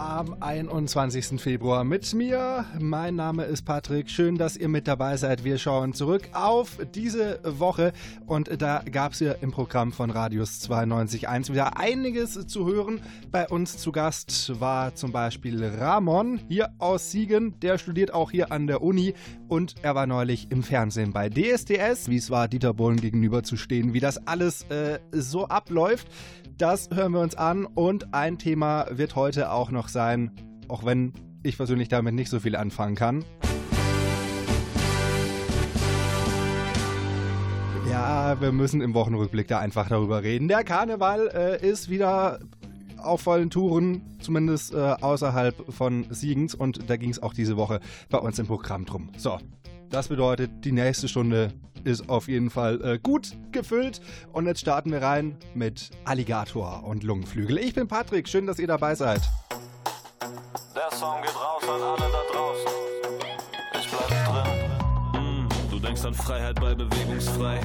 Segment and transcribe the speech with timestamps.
[0.00, 1.38] Am 21.
[1.38, 2.64] Februar mit mir.
[2.78, 4.08] Mein Name ist Patrick.
[4.08, 5.44] Schön, dass ihr mit dabei seid.
[5.44, 7.92] Wir schauen zurück auf diese Woche
[8.24, 13.02] und da gab es ja im Programm von Radius 92.1 wieder einiges zu hören.
[13.30, 17.60] Bei uns zu Gast war zum Beispiel Ramon hier aus Siegen.
[17.60, 19.12] Der studiert auch hier an der Uni
[19.48, 22.08] und er war neulich im Fernsehen bei DSDS.
[22.08, 26.08] Wie es war, Dieter Bohlen gegenüber zu stehen, wie das alles äh, so abläuft.
[26.56, 30.30] Das hören wir uns an und ein Thema wird heute auch noch sein,
[30.68, 31.12] auch wenn
[31.42, 33.24] ich persönlich damit nicht so viel anfangen kann.
[37.90, 40.48] Ja, wir müssen im Wochenrückblick da einfach darüber reden.
[40.48, 42.38] Der Karneval äh, ist wieder
[42.98, 47.80] auf vollen Touren, zumindest äh, außerhalb von Siegens und da ging es auch diese Woche
[48.08, 49.10] bei uns im Programm drum.
[49.16, 49.38] So,
[49.88, 51.52] das bedeutet, die nächste Stunde
[51.84, 54.00] ist auf jeden Fall äh, gut gefüllt.
[54.32, 57.58] Und jetzt starten wir rein mit Alligator und Lungenflügel.
[57.58, 59.20] Ich bin Patrick, schön, dass ihr dabei seid.
[60.72, 62.72] Der Song geht raus an alle da draußen.
[63.74, 64.08] Ich bleib
[65.14, 65.44] drin.
[65.44, 67.60] Mm, du denkst an Freiheit bei Bewegungsfrei.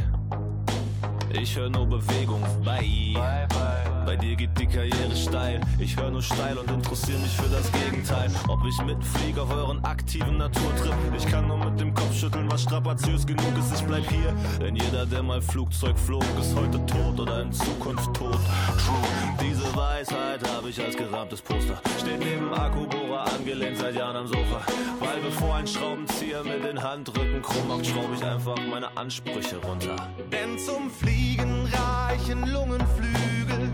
[1.41, 2.41] Ich höre nur Bewegung.
[2.63, 3.13] Bye.
[3.13, 3.95] bye, bye.
[4.05, 5.59] Bei dir geht die Karriere steil.
[5.79, 8.29] Ich höre nur steil und interessiere mich für das Gegenteil.
[8.47, 10.93] Ob ich mitfliege auf euren aktiven Naturtrip.
[11.17, 13.73] Ich kann nur mit dem Kopf schütteln, was strapaziös genug ist.
[13.73, 18.13] Ich bleib hier, denn jeder, der mal Flugzeug flog, ist heute tot oder in Zukunft
[18.13, 18.33] tot.
[18.33, 19.41] True.
[19.41, 21.81] Diese Weisheit habe ich als gerahmtes Poster.
[21.99, 24.61] Steht neben Akkubohrer angelehnt seit Jahren am Sofa.
[24.99, 29.95] Weil bevor ein Schraubenzieher mit den Handrücken krumm macht, schraube ich einfach meine Ansprüche runter.
[30.31, 31.24] Denn zum Fliegen
[31.73, 33.69] reichen Lungenflügel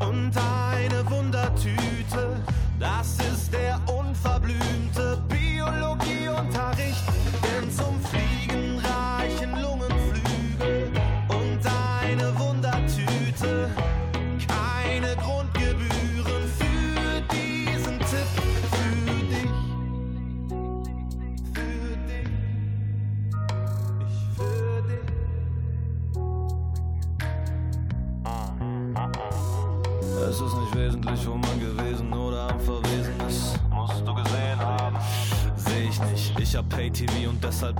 [0.00, 2.42] und eine Wundertüte.
[2.78, 4.65] Das ist der unverblümte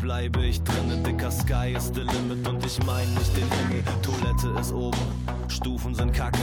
[0.07, 1.03] bleibe ich drin.
[1.03, 3.83] Dicker Sky ist the limit und ich mein nicht den Himmel.
[4.03, 4.97] Toilette ist oben,
[5.49, 6.39] Stufen sind kacke.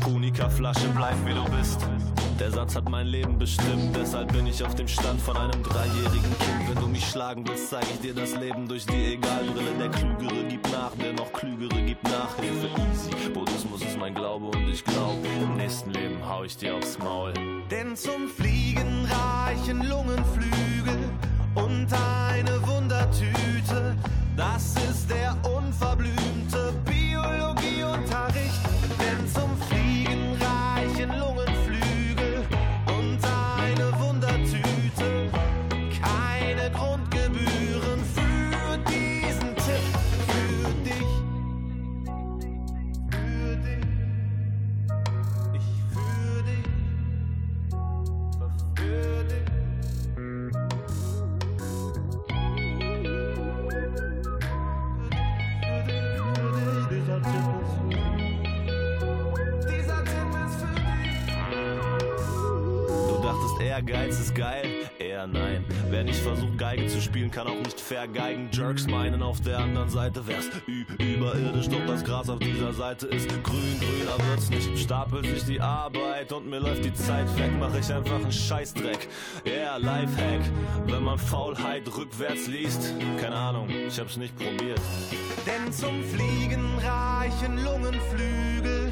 [0.00, 1.80] Punika-Flasche, bleib wie du bist.
[2.38, 6.38] Der Satz hat mein Leben bestimmt, deshalb bin ich auf dem Stand von einem dreijährigen
[6.38, 6.68] Kind.
[6.68, 9.74] Wenn du mich schlagen willst, zeig ich dir das Leben durch die Egalbrille.
[9.80, 12.68] Der Klügere gibt nach, der noch Klügere gibt Nachhilfe.
[12.92, 16.96] Easy, Buddhismus ist mein Glaube und ich glaub, im nächsten Leben hau ich dir aufs
[17.00, 17.32] Maul.
[17.72, 20.95] Denn zum Fliegen reichen Lungenflügel
[21.86, 23.96] und eine Wundertüte.
[24.36, 28.60] Das ist der unverblümte Biologieunterricht.
[28.98, 29.50] Denn zum
[66.66, 68.48] Geige zu spielen, kann auch nicht vergeigen.
[68.50, 70.50] Jerks meinen, auf der anderen Seite wär's
[70.98, 71.68] überirdisch.
[71.68, 74.76] Doch das Gras auf dieser Seite ist grün, grüner wird's nicht.
[74.76, 79.06] Stapelt sich die Arbeit und mir läuft die Zeit weg, mach ich einfach einen Scheißdreck.
[79.46, 80.40] Yeah, Lifehack.
[80.86, 84.80] Wenn man Faulheit rückwärts liest, keine Ahnung, ich hab's nicht probiert.
[85.46, 88.85] Denn zum Fliegen reichen Lungenflügel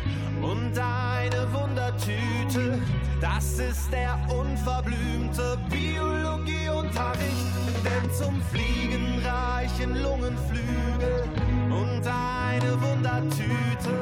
[0.50, 2.78] und eine Wundertüte.
[3.20, 7.52] Das ist der unverblümte Biologieunterricht.
[7.84, 11.24] Denn zum Fliegen reichen Lungenflügel
[11.70, 13.94] und eine Wundertüte.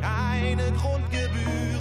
[0.00, 1.77] Keine Grundgebühren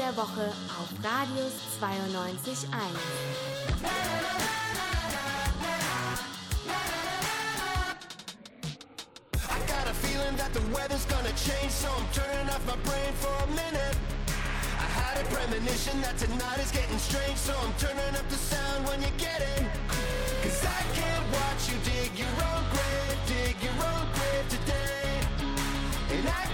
[0.00, 0.48] der Woche
[0.80, 2.72] auf Radius 92.1.
[9.44, 13.12] I got a feeling that the weather's gonna change, so I'm turning off my brain
[13.20, 13.96] for a minute.
[14.78, 18.88] I had a premonition that tonight is getting strange, so I'm turning up the sound
[18.88, 19.64] when you get it.
[20.42, 25.12] Cause I can't watch you dig your own grave, dig your own grave today.
[26.16, 26.49] And I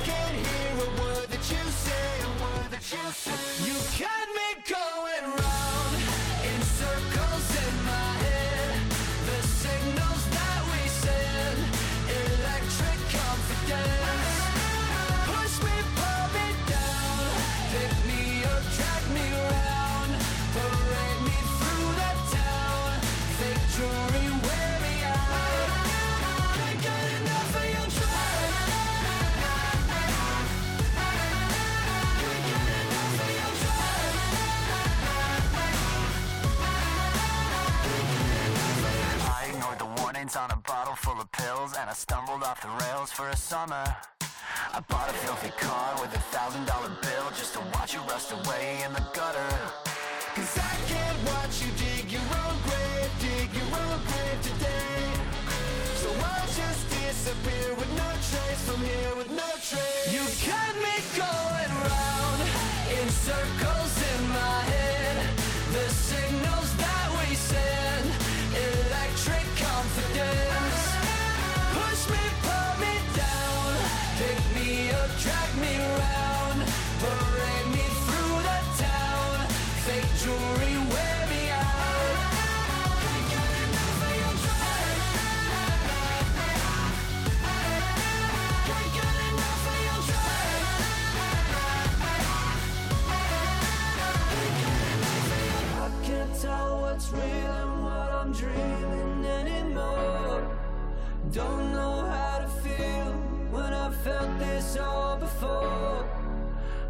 [2.92, 5.35] you got me going
[40.26, 43.36] ignored on a bottle full of pills and I stumbled off the rails for a
[43.36, 43.84] summer.
[44.74, 48.32] I bought a filthy car with a thousand dollar bill just to watch you rust
[48.32, 49.52] away in the gutter.
[50.34, 54.98] Cause I can't watch you dig your own grave, dig your own grave today.
[56.02, 60.10] So I'll just disappear with no trace from here with no trace.
[60.14, 62.40] You got me going round
[62.98, 63.85] in circles
[101.36, 103.12] Don't know how to feel
[103.50, 106.08] when I felt this all before.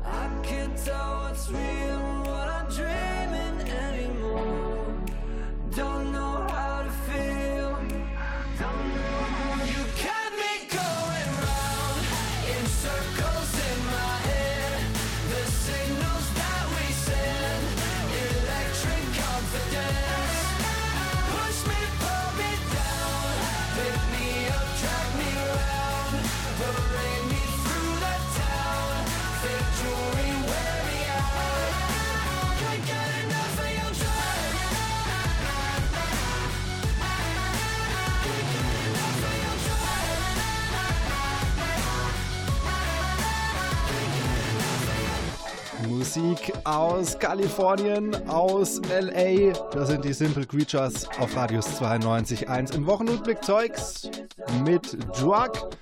[0.04, 4.94] I can't tell what's real and what I'm dreaming anymore.
[5.74, 6.25] Don't know
[46.16, 49.52] Musik aus Kalifornien, aus LA.
[49.72, 54.08] Das sind die Simple Creatures auf Radius 92.1 im Wochenrückblick Zeugs
[54.64, 55.76] mit Drug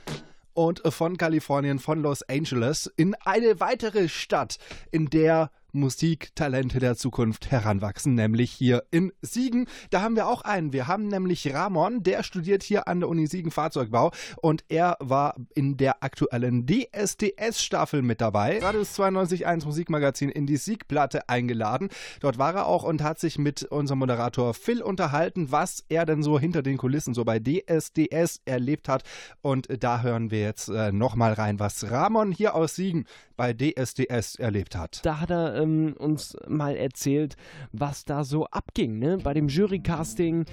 [0.52, 4.58] und von Kalifornien, von Los Angeles in eine weitere Stadt,
[4.90, 9.66] in der Musiktalente der Zukunft heranwachsen, nämlich hier in Siegen.
[9.90, 10.72] Da haben wir auch einen.
[10.72, 15.34] Wir haben nämlich Ramon, der studiert hier an der Uni Siegen Fahrzeugbau und er war
[15.54, 18.60] in der aktuellen DSDS-Staffel mit dabei.
[18.60, 21.88] Radius 92.1 Musikmagazin in die Siegplatte eingeladen.
[22.20, 26.22] Dort war er auch und hat sich mit unserem Moderator Phil unterhalten, was er denn
[26.22, 29.02] so hinter den Kulissen so bei DSDS erlebt hat.
[29.42, 33.06] Und da hören wir jetzt äh, nochmal rein, was Ramon hier aus Siegen
[33.36, 35.00] bei DSDS erlebt hat.
[35.04, 37.36] Da hat er ähm, uns mal erzählt,
[37.72, 39.18] was da so abging, ne?
[39.22, 40.44] Bei dem Jurycasting.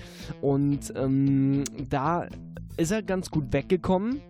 [0.42, 2.28] Und ähm, da
[2.78, 4.22] ist er ganz gut weggekommen.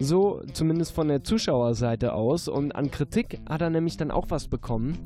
[0.00, 2.48] So, zumindest von der Zuschauerseite aus.
[2.48, 4.96] Und an Kritik hat er nämlich dann auch was bekommen.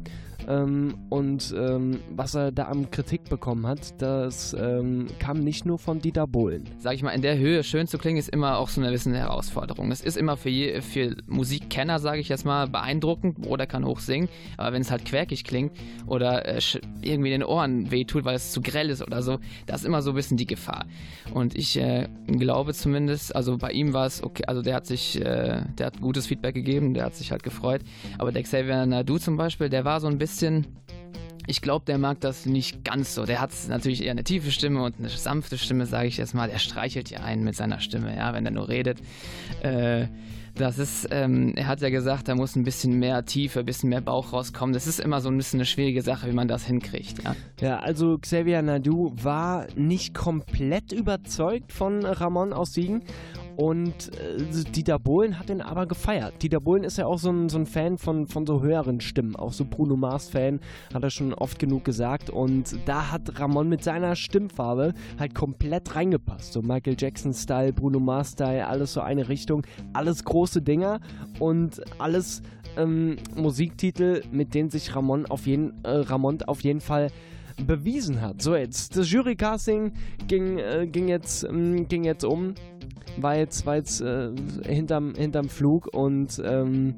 [0.49, 5.79] Ähm, und ähm, was er da an Kritik bekommen hat, das ähm, kam nicht nur
[5.79, 6.65] von Dieter Bohlen.
[6.79, 9.15] sag ich mal, in der Höhe schön zu klingen, ist immer auch so eine gewisse
[9.15, 9.91] Herausforderung.
[9.91, 13.41] Es ist immer für, je, für Musikkenner, sage ich jetzt mal, beeindruckend.
[13.41, 15.73] Bruder kann hoch singen, aber wenn es halt quäkig klingt
[16.07, 16.61] oder äh,
[17.03, 20.11] irgendwie den Ohren wehtut, weil es zu grell ist oder so, das ist immer so
[20.11, 20.87] ein bisschen die Gefahr.
[21.33, 25.21] Und ich äh, glaube zumindest, also bei ihm war es okay, also der hat sich,
[25.21, 27.83] äh, der hat gutes Feedback gegeben, der hat sich halt gefreut.
[28.19, 30.32] Aber der Xavier Nadu zum Beispiel, der war so ein bisschen
[31.47, 33.27] ich glaube, der mag das nicht ganz so.
[33.27, 36.49] Der hat natürlich eher eine tiefe Stimme und eine sanfte Stimme, sage ich jetzt mal.
[36.49, 38.99] Der streichelt ja einen mit seiner Stimme, ja, wenn er nur redet.
[39.63, 40.07] Äh,
[40.55, 43.89] das ist, ähm, er hat ja gesagt, da muss ein bisschen mehr Tiefe, ein bisschen
[43.89, 44.75] mehr Bauch rauskommen.
[44.75, 47.35] Das ist immer so ein bisschen eine schwierige Sache, wie man das hinkriegt, ja.
[47.61, 53.03] Ja, also Xavier Nadu war nicht komplett überzeugt von Ramon aus Siegen
[53.57, 56.43] Und äh, Dieter Bohlen hat den aber gefeiert.
[56.43, 59.37] Dieter Bohlen ist ja auch so ein, so ein Fan von, von so höheren Stimmen.
[59.37, 60.61] Auch so Bruno Mars-Fan,
[60.93, 62.31] hat er schon oft genug gesagt.
[62.31, 66.53] Und da hat Ramon mit seiner Stimmfarbe halt komplett reingepasst.
[66.53, 69.67] So Michael Jackson-Style, Bruno Mars-Style, alles so eine Richtung.
[69.93, 71.01] Alles große Dinger
[71.39, 72.43] und alles
[72.77, 77.11] ähm, Musiktitel, mit denen sich Ramon auf jeden, äh, Ramon auf jeden Fall
[77.67, 78.43] bewiesen hat.
[78.43, 79.93] So, jetzt, das Jury-Casting
[80.27, 82.55] ging, äh, ging, jetzt, ähm, ging jetzt um
[83.17, 84.31] war jetzt, war jetzt äh,
[84.65, 86.95] hinterm, hinterm Flug und ähm,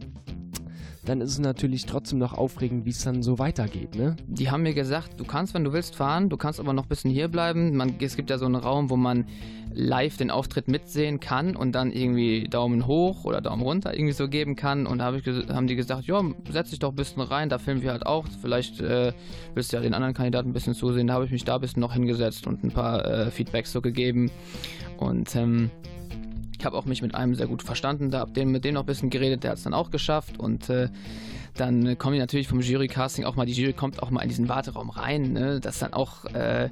[1.04, 4.16] dann ist es natürlich trotzdem noch aufregend, wie es dann so weitergeht, ne?
[4.26, 6.88] Die haben mir gesagt, du kannst, wenn du willst, fahren, du kannst aber noch ein
[6.88, 7.76] bisschen hier bleiben.
[7.76, 9.26] Man, es gibt ja so einen Raum, wo man
[9.74, 14.28] live den Auftritt mitsehen kann und dann irgendwie Daumen hoch oder Daumen runter irgendwie so
[14.28, 14.86] geben kann.
[14.86, 17.58] Und da hab ich, haben die gesagt, ja, setz dich doch ein bisschen rein, da
[17.58, 18.24] filmen wir halt auch.
[18.40, 19.12] Vielleicht äh,
[19.54, 21.08] willst du ja den anderen Kandidaten ein bisschen zusehen.
[21.08, 23.82] Da habe ich mich da ein bisschen noch hingesetzt und ein paar äh, Feedbacks so
[23.82, 24.30] gegeben.
[24.96, 25.70] Und ähm,
[26.64, 28.86] ich habe auch mich mit einem sehr gut verstanden, da habe mit dem noch ein
[28.86, 30.88] bisschen geredet, der hat es dann auch geschafft und äh,
[31.56, 34.48] dann kommen die natürlich vom Jury-Casting auch mal, die Jury kommt auch mal in diesen
[34.48, 35.60] Warteraum rein, ne?
[35.60, 36.68] dass dann auch äh,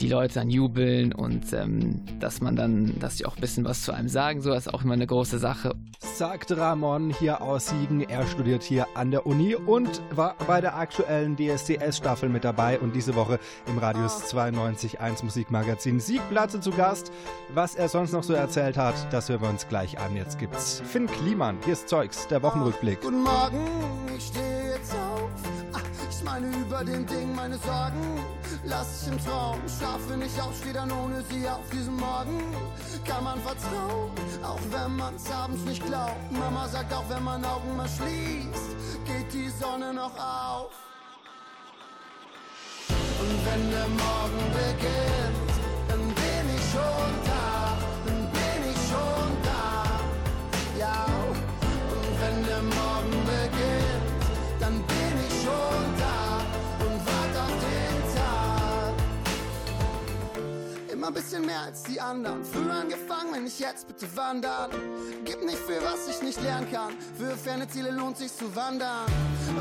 [0.00, 3.82] die Leute dann jubeln und ähm, dass man dann, dass die auch ein bisschen was
[3.82, 5.74] zu einem sagen, so das ist auch immer eine große Sache.
[6.00, 8.02] Sagt Ramon hier aus Siegen.
[8.02, 12.94] Er studiert hier an der Uni und war bei der aktuellen DSDS-Staffel mit dabei und
[12.94, 17.12] diese Woche im Radius 92.1 Musikmagazin Siegplatte zu Gast.
[17.54, 20.16] Was er sonst noch so erzählt hat, das hören wir uns gleich an.
[20.16, 21.56] Jetzt gibt's Finn Kliman.
[21.64, 23.00] Hier ist Zeugs, der Wochenrückblick.
[23.00, 23.58] Guten Morgen,
[24.16, 25.30] ich stehe jetzt auf.
[25.72, 28.24] Ah, Ich meine über den Ding meine Sorgen.
[28.64, 32.42] Lass ich im Traum, schlafe nicht auf, stehe dann ohne sie auf diesem Morgen.
[33.04, 34.10] Kann man vertrauen,
[34.42, 36.30] auch wenn man's abends nicht glaubt.
[36.30, 40.70] Mama sagt auch, wenn man Augen mal schließt, geht die Sonne noch auf.
[42.88, 45.41] Und wenn der Morgen beginnt,
[61.02, 62.44] Immer ein bisschen mehr als die anderen.
[62.44, 64.70] Früher angefangen, wenn ich jetzt bitte wandern.
[65.24, 66.92] Gib nicht für was ich nicht lernen kann.
[67.18, 69.06] Für ferne Ziele lohnt sich zu wandern.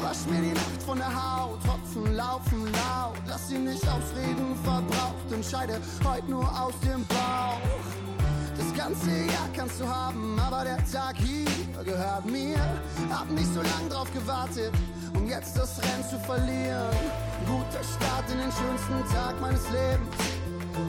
[0.03, 1.57] Wasch mir die Nacht von der Haut.
[1.63, 3.17] Tropfen laufen laut.
[3.27, 5.31] Lass sie nicht ausreden verbraucht.
[5.31, 7.59] Entscheide heute nur aus dem Bauch.
[8.55, 11.47] Das ganze Jahr kannst du haben, aber der Tag hier
[11.83, 12.57] gehört mir.
[13.09, 14.73] Hab nicht so lang drauf gewartet,
[15.15, 16.95] um jetzt das Rennen zu verlieren.
[17.47, 20.40] Guter Start in den schönsten Tag meines Lebens.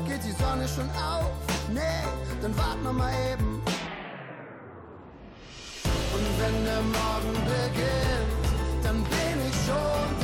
[0.07, 1.31] Geht die Sonne schon auf?
[1.73, 1.81] Nee,
[2.41, 3.63] dann warten wir mal eben.
[6.15, 10.22] Und wenn der Morgen beginnt, dann bin ich schon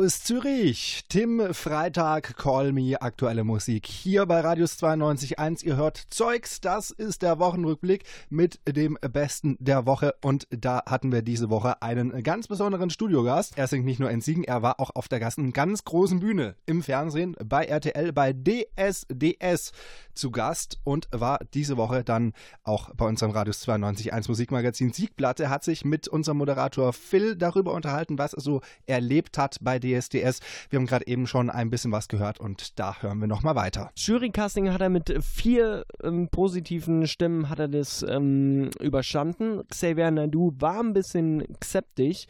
[0.00, 1.04] aus Zürich.
[1.10, 3.86] Tim Freitag, Call Me, aktuelle Musik.
[3.86, 5.62] Hier bei Radius 92.1.
[5.62, 10.14] Ihr hört Zeugs, das ist der Wochenrückblick mit dem Besten der Woche.
[10.22, 13.58] Und da hatten wir diese Woche einen ganz besonderen Studiogast.
[13.58, 16.56] Er singt nicht nur in Siegen, er war auch auf der ganzen ganz großen Bühne
[16.64, 19.72] im Fernsehen bei RTL, bei DSDS
[20.20, 25.64] zu Gast und war diese Woche dann auch bei unserem Radius 92.1 Musikmagazin Siegplatte, hat
[25.64, 30.40] sich mit unserem Moderator Phil darüber unterhalten, was er so erlebt hat bei DSDS.
[30.68, 33.90] Wir haben gerade eben schon ein bisschen was gehört und da hören wir nochmal weiter.
[33.96, 39.62] Jurycasting hat er mit vier ähm, positiven Stimmen hat er das ähm, überstanden.
[39.68, 42.26] Xavier Nadu war ein bisschen skeptisch.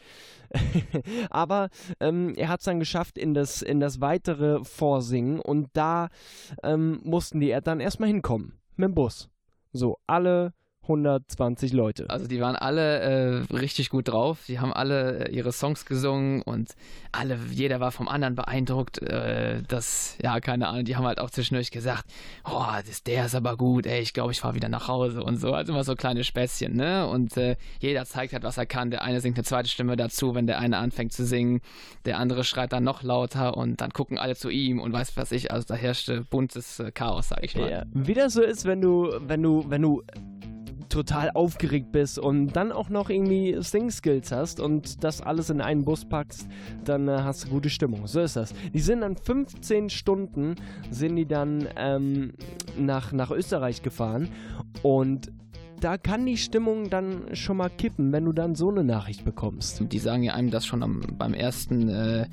[1.29, 6.09] Aber ähm, er hat es dann geschafft in das, in das weitere Vorsingen und da
[6.63, 9.29] ähm, mussten die dann erstmal hinkommen mit dem Bus.
[9.73, 12.09] So, alle 120 Leute.
[12.09, 14.39] Also die waren alle äh, richtig gut drauf.
[14.47, 16.75] Die haben alle äh, ihre Songs gesungen und
[17.11, 18.99] alle, jeder war vom anderen beeindruckt.
[19.01, 22.05] Äh, das, ja, keine Ahnung, die haben halt auch zwischendurch gesagt,
[22.45, 25.37] oh, das, der ist aber gut, ey, ich glaube, ich fahre wieder nach Hause und
[25.37, 25.53] so.
[25.53, 27.07] Also immer so kleine Späßchen, ne?
[27.07, 28.89] Und äh, jeder zeigt halt, was er kann.
[28.89, 31.61] Der eine singt eine zweite Stimme dazu, wenn der eine anfängt zu singen.
[32.05, 35.31] Der andere schreit dann noch lauter und dann gucken alle zu ihm und weiß was
[35.31, 35.51] ich.
[35.51, 37.69] Also da herrschte buntes äh, Chaos, sag ich mal.
[37.69, 37.83] Ja.
[37.93, 40.01] Wie das so ist, wenn du, wenn du, wenn du
[40.91, 45.85] total aufgeregt bist und dann auch noch irgendwie Sing-Skills hast und das alles in einen
[45.85, 46.47] Bus packst,
[46.83, 48.07] dann äh, hast du gute Stimmung.
[48.07, 48.53] So ist das.
[48.73, 50.55] Die sind dann 15 Stunden,
[50.89, 52.33] sind die dann ähm,
[52.77, 54.29] nach, nach Österreich gefahren
[54.83, 55.31] und
[55.79, 59.81] da kann die Stimmung dann schon mal kippen, wenn du dann so eine Nachricht bekommst.
[59.91, 62.27] Die sagen ja einem das schon am, beim ersten äh,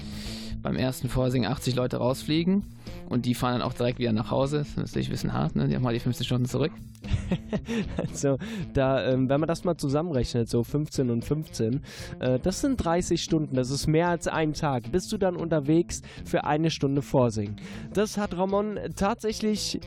[0.62, 2.64] ersten Vorsingen 80 Leute rausfliegen
[3.08, 4.58] und die fahren dann auch direkt wieder nach Hause.
[4.58, 5.68] Das ist natürlich ein bisschen hart, ne?
[5.68, 6.72] Die haben mal die 15 Stunden zurück.
[7.96, 8.38] also,
[8.74, 11.82] da, ähm, wenn man das mal zusammenrechnet, so 15 und 15,
[12.20, 14.90] äh, das sind 30 Stunden, das ist mehr als ein Tag.
[14.92, 17.56] Bist du dann unterwegs für eine Stunde Vorsingen?
[17.94, 19.80] Das hat Ramon tatsächlich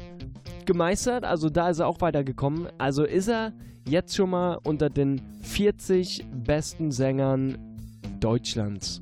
[0.65, 2.67] gemeistert, also da ist er auch weitergekommen.
[2.77, 3.53] Also ist er
[3.87, 7.57] jetzt schon mal unter den 40 besten Sängern
[8.19, 9.01] Deutschlands.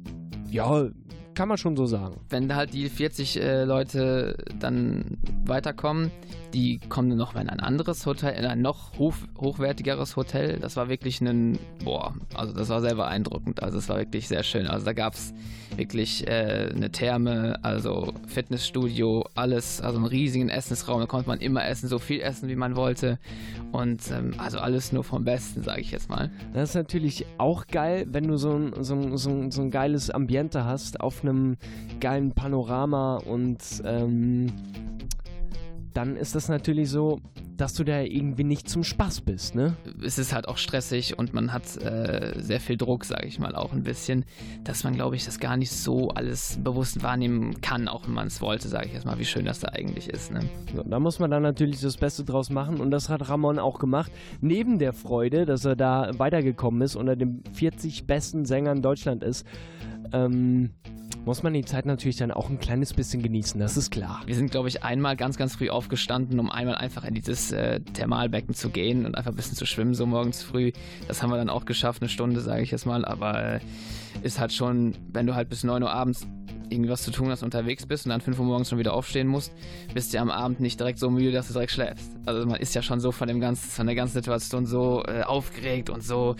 [0.49, 0.89] Ja,
[1.33, 2.19] kann man schon so sagen.
[2.29, 6.11] Wenn halt die 40 äh, Leute dann weiterkommen,
[6.53, 10.59] die kommen noch in ein anderes Hotel, in ein noch hoch, hochwertigeres Hotel.
[10.59, 13.61] Das war wirklich ein, boah, also das war sehr beeindruckend.
[13.61, 14.67] Also es war wirklich sehr schön.
[14.67, 15.33] Also da gab es
[15.75, 20.99] wirklich äh, eine Therme, also Fitnessstudio, alles, also einen riesigen Essensraum.
[20.99, 23.19] Da konnte man immer essen, so viel essen, wie man wollte.
[23.71, 26.31] Und ähm, also alles nur vom Besten, sage ich jetzt mal.
[26.53, 29.71] Das ist natürlich auch geil, wenn du so ein, so ein, so ein, so ein
[29.71, 31.57] geiles Ambiente hast auf einem
[31.99, 34.47] geilen Panorama und ähm,
[35.93, 37.19] dann ist das natürlich so,
[37.57, 39.75] dass du da irgendwie nicht zum Spaß bist, ne?
[40.03, 43.55] Es ist halt auch stressig und man hat äh, sehr viel Druck, sage ich mal,
[43.55, 44.25] auch ein bisschen,
[44.63, 48.27] dass man, glaube ich, das gar nicht so alles bewusst wahrnehmen kann, auch wenn man
[48.27, 50.41] es wollte, sage ich erstmal, wie schön das da eigentlich ist, ne?
[50.75, 53.79] So, da muss man dann natürlich das Beste draus machen und das hat Ramon auch
[53.79, 54.11] gemacht.
[54.41, 59.45] Neben der Freude, dass er da weitergekommen ist, unter den 40 besten Sängern Deutschland ist,
[60.13, 60.71] ähm,
[61.25, 64.21] muss man die Zeit natürlich dann auch ein kleines bisschen genießen, das ist klar.
[64.25, 67.81] Wir sind, glaube ich, einmal ganz, ganz früh aufgestanden, um einmal einfach in dieses äh,
[67.81, 70.71] Thermalbecken zu gehen und einfach ein bisschen zu schwimmen, so morgens früh.
[71.07, 73.59] Das haben wir dann auch geschafft, eine Stunde, sage ich jetzt mal, aber äh,
[74.23, 76.25] ist halt schon, wenn du halt bis 9 Uhr abends
[76.71, 79.51] irgendwas zu tun hast, unterwegs bist und dann 5 Uhr morgens schon wieder aufstehen musst,
[79.93, 82.11] bist du am Abend nicht direkt so müde, dass du direkt schläfst.
[82.25, 85.23] Also man ist ja schon so von dem ganzen, von der ganzen Situation so äh,
[85.23, 86.35] aufgeregt und so,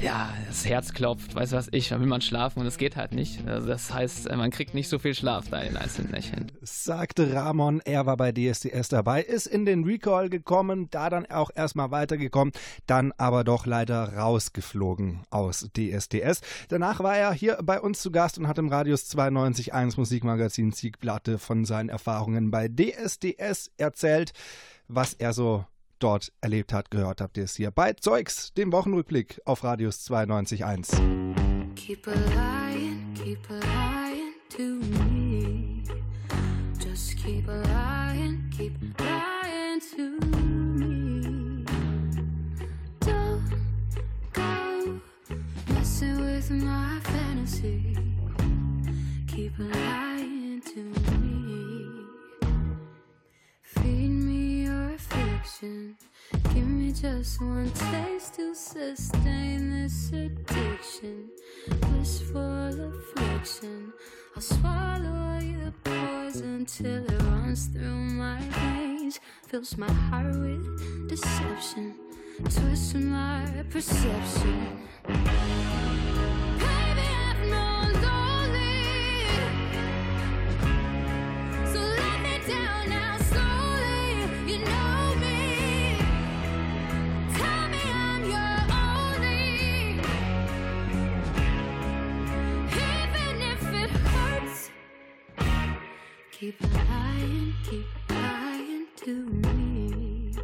[0.00, 3.12] ja, das Herz klopft, weiß was ich, dann will man schlafen und es geht halt
[3.12, 3.46] nicht.
[3.46, 6.46] Also das heißt, äh, man kriegt nicht so viel Schlaf da in einzelnen Nächten.
[6.62, 11.50] Sagte Ramon, er war bei DSDS dabei, ist in den Recall gekommen, da dann auch
[11.54, 12.52] erstmal weitergekommen,
[12.86, 16.40] dann aber doch leider rausgeflogen aus DSDS.
[16.68, 20.72] Danach war er hier bei uns zu Gast und hat im Radius 92 1 Musikmagazin
[20.72, 24.32] Siegplatte von seinen Erfahrungen bei DSDS erzählt,
[24.88, 25.64] was er so
[25.98, 31.74] dort erlebt hat, gehört habt ihr es hier bei Zeugs, dem Wochenrückblick auf Radius 92.1.
[31.76, 34.62] Keep a lying, keep a lying to
[34.98, 35.82] me.
[36.78, 40.18] Just keep a lying, keep lying to
[40.76, 41.64] me.
[43.00, 43.42] Don't
[44.32, 45.00] go
[45.72, 47.93] messing with my fantasy.
[49.56, 51.86] Keep lying to me.
[53.62, 55.96] Feed me your affection.
[56.52, 61.28] Give me just one taste to sustain this addiction.
[61.92, 63.92] Wishful affliction.
[64.34, 69.20] I'll swallow your poison till it runs through my veins.
[69.46, 71.94] Fills my heart with deception.
[72.42, 74.88] Twists my perception.
[96.44, 99.14] keep lying, keep lying to
[99.46, 100.34] me.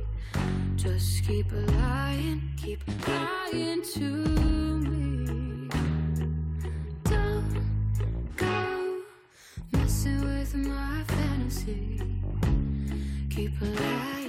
[0.75, 4.09] Just keep lying, keep lying to
[4.89, 5.69] me.
[7.05, 7.67] Don't
[8.35, 9.03] go
[9.73, 12.01] messing with my fantasy.
[13.29, 14.20] Keep lying.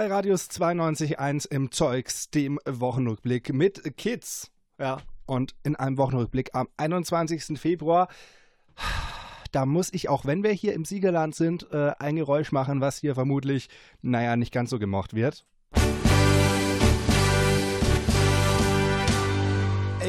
[0.00, 4.50] bei Radius 92.1 im Zeugs, dem Wochenrückblick mit Kids.
[4.78, 7.60] Ja, und in einem Wochenrückblick am 21.
[7.60, 8.08] Februar.
[9.52, 12.96] Da muss ich, auch wenn wir hier im Siegerland sind, äh, ein Geräusch machen, was
[12.96, 13.68] hier vermutlich,
[14.00, 15.44] naja, nicht ganz so gemocht wird.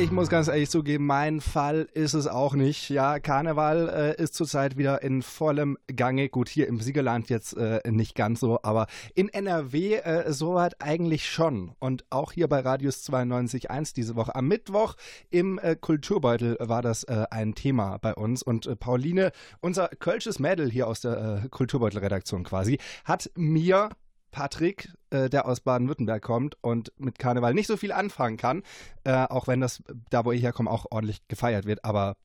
[0.02, 2.90] Ich muss ganz ehrlich zugeben, mein Fall ist es auch nicht.
[2.90, 6.28] Ja, Karneval äh, ist zurzeit wieder in vollem Gange.
[6.28, 11.30] Gut, hier im Siegerland jetzt äh, nicht ganz so, aber in NRW äh, soweit eigentlich
[11.30, 11.74] schon.
[11.78, 14.96] Und auch hier bei Radius 92.1 diese Woche am Mittwoch
[15.30, 18.42] im äh, Kulturbeutel war das äh, ein Thema bei uns.
[18.42, 23.90] Und äh, Pauline, unser kölsches Mädel hier aus der Kulturbeutel-Redaktion quasi, hat mir
[24.32, 28.63] Patrick, äh, der aus Baden-Württemberg kommt und mit Karneval nicht so viel anfangen kann,
[29.04, 31.86] äh, auch wenn das da, wo ich herkomme, auch ordentlich gefeiert wird.
[31.86, 32.15] Aber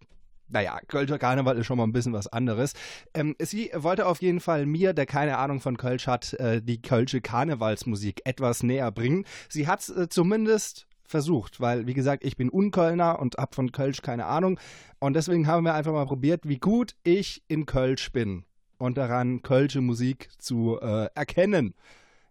[0.48, 2.72] naja, Kölscher Karneval ist schon mal ein bisschen was anderes.
[3.14, 6.80] Ähm, sie wollte auf jeden Fall mir, der keine Ahnung von Kölsch hat, äh, die
[6.80, 9.24] Kölsche Karnevalsmusik etwas näher bringen.
[9.48, 13.72] Sie hat es äh, zumindest versucht, weil, wie gesagt, ich bin Unkölner und hab von
[13.72, 14.58] Kölsch keine Ahnung.
[14.98, 18.44] Und deswegen haben wir einfach mal probiert, wie gut ich in Kölsch bin
[18.78, 21.74] und daran Kölsche Musik zu äh, erkennen.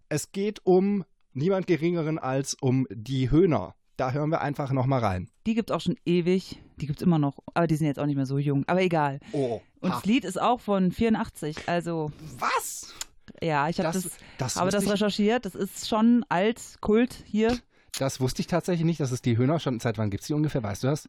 [0.09, 1.03] Es geht um
[1.33, 3.75] niemand Geringeren als um die Höhner.
[3.97, 5.29] Da hören wir einfach nochmal rein.
[5.45, 6.61] Die gibt es auch schon ewig.
[6.81, 7.37] Die gibt es immer noch.
[7.53, 8.63] Aber die sind jetzt auch nicht mehr so jung.
[8.67, 9.19] Aber egal.
[9.31, 9.61] Oh.
[9.79, 11.69] Und das Lied ist auch von 84.
[11.69, 12.93] Also, Was?
[13.41, 14.03] ja, ich habe Das-
[14.37, 15.45] das, das das recherchiert.
[15.45, 17.57] Das ist schon alt, Kult hier.
[17.99, 19.79] Das wusste ich tatsächlich nicht, dass es die Höhner schon.
[19.79, 20.61] Seit wann gibt es die ungefähr?
[20.63, 21.07] Weißt du das?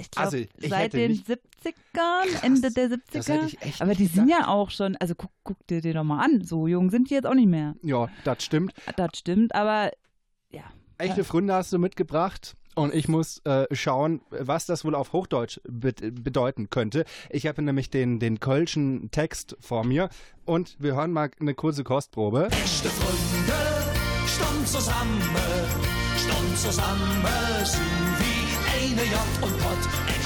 [0.00, 3.00] Ich glaub, Also, ich seit den nicht- 70ern, Ende der 70er.
[3.12, 5.92] das hätte ich echt Aber die sind ja auch schon, also guck, guck dir die
[5.92, 6.44] doch mal an.
[6.44, 7.74] So jung sind die jetzt auch nicht mehr.
[7.82, 8.72] Ja, das stimmt.
[8.96, 9.90] Das stimmt, aber
[10.50, 10.62] ja.
[10.98, 12.54] Echte Fründe hast du mitgebracht.
[12.74, 17.04] Und ich muss äh, schauen, was das wohl auf Hochdeutsch be bedeuten könnte.
[17.28, 20.08] Ich habe nämlich den, den Kölschen Text vor mir
[20.46, 22.48] und wir hören mal eine kurze Kostprobe.
[22.48, 23.60] Beste Freunde,
[24.26, 25.20] stand zusammen,
[26.22, 27.24] stand zusammen,
[27.64, 27.82] sind
[28.18, 29.78] wie eine J und Pott.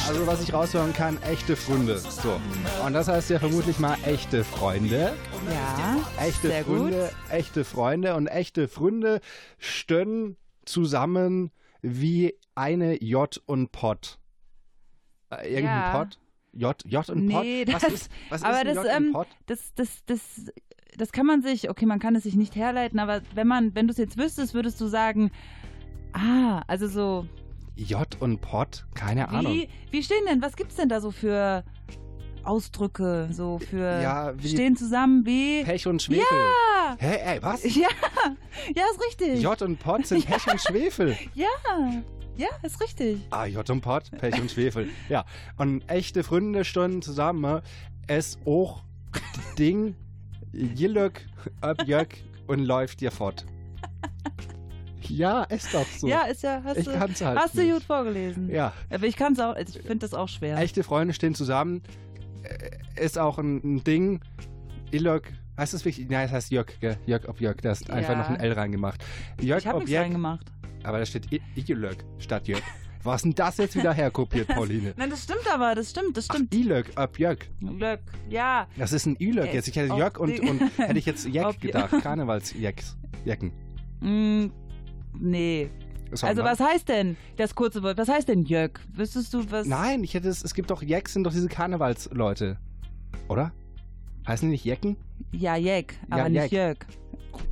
[0.09, 1.98] Also was ich raushören kann, echte Freunde.
[1.98, 2.40] So.
[2.85, 5.14] Und das heißt ja vermutlich mal echte Freunde.
[5.50, 7.32] Ja, Echte sehr Freunde, gut.
[7.32, 9.20] echte Freunde und echte Freunde
[9.59, 11.50] stehen zusammen
[11.82, 14.18] wie eine J und Pott.
[15.30, 15.98] Äh, irgendein Ja.
[15.98, 16.18] Pott?
[16.52, 17.42] J, J und Pott?
[17.44, 19.28] Nee, was das, ist, was aber ist ein das, J und ähm, Pott?
[19.46, 20.20] das, das, das,
[20.96, 23.87] das kann man sich, okay, man kann es sich nicht herleiten, aber wenn man, wenn
[23.88, 25.30] du es jetzt wüsstest, würdest du sagen,
[26.16, 27.26] ah, also so,
[27.76, 28.87] J und Pott?
[28.94, 29.52] Keine Ahnung.
[29.52, 31.62] wie, wie stehen denn, was gibt's denn da so für
[32.42, 36.22] Ausdrücke, so für Ja, wie- stehen zusammen wie, Pech und Schwefel.
[36.31, 37.64] ja, Hä, ey, was?
[37.76, 37.88] ja,
[38.74, 41.16] ja, ist richtig, J und Pott sind Pech und Schwefel.
[41.35, 41.48] ja,
[42.37, 43.18] ja, ist richtig.
[43.31, 44.88] Ah, J und Pott, Pech und Schwefel.
[45.09, 45.24] Ja,
[45.57, 47.62] und echte Freunde stehen zusammen.
[48.07, 48.83] Es auch
[49.59, 49.96] Ding,
[50.52, 51.26] Jillök,
[51.62, 53.46] ab Jök und läuft dir fort.
[55.10, 56.06] Ja, ist doch so.
[56.08, 57.72] Ja, ist ja, hast ich du, kann's halt hast du nicht.
[57.72, 58.48] gut vorgelesen.
[58.50, 60.58] Ja, Aber ich kann es auch, ich finde das auch schwer.
[60.58, 61.82] echte Freunde stehen zusammen.
[62.42, 64.20] Äh, Ist auch ein, ein Ding.
[64.92, 66.08] Illök, heißt das wirklich?
[66.08, 66.96] Nein, es heißt Jörg, gell?
[67.06, 67.56] Jörg ob Jörg.
[67.60, 68.18] Da ist einfach Ja.
[68.18, 69.04] noch ein L reingemacht.
[69.40, 70.04] Jörg Ich habe ob nichts Jörg.
[70.04, 70.46] reingemacht.
[70.84, 72.62] Aber da steht I- Illök statt Jörg.
[73.02, 74.92] Was denn das jetzt wieder herkopiert, Pauline?
[74.96, 76.52] Nein, das stimmt aber, das stimmt, das stimmt.
[76.54, 77.38] Illök ob Jörg.
[77.60, 78.66] Glück, ja.
[78.76, 79.68] Das ist ein Ülök Es jetzt.
[79.68, 81.90] Ich hätte Jörg und, und hätte ich jetzt die- gedacht.
[82.02, 82.96] Karnevalsjecks.
[83.24, 83.52] Jecken.
[84.00, 84.46] Mm,
[85.20, 85.70] nee.
[86.22, 87.98] Also was heißt denn das kurze Wort?
[87.98, 88.79] Was heißt denn Jörg?
[88.92, 89.66] Wüsstest du was?
[89.66, 92.59] Nein, ich hätte es, es gibt doch Jecks, sind doch diese Karnevalsleute.
[93.29, 93.52] Oder?
[94.26, 94.96] Heißen die nicht Jecken?
[95.33, 96.52] Ja, Jeck, aber Ja, nicht.
[96.52, 96.79] Jörg.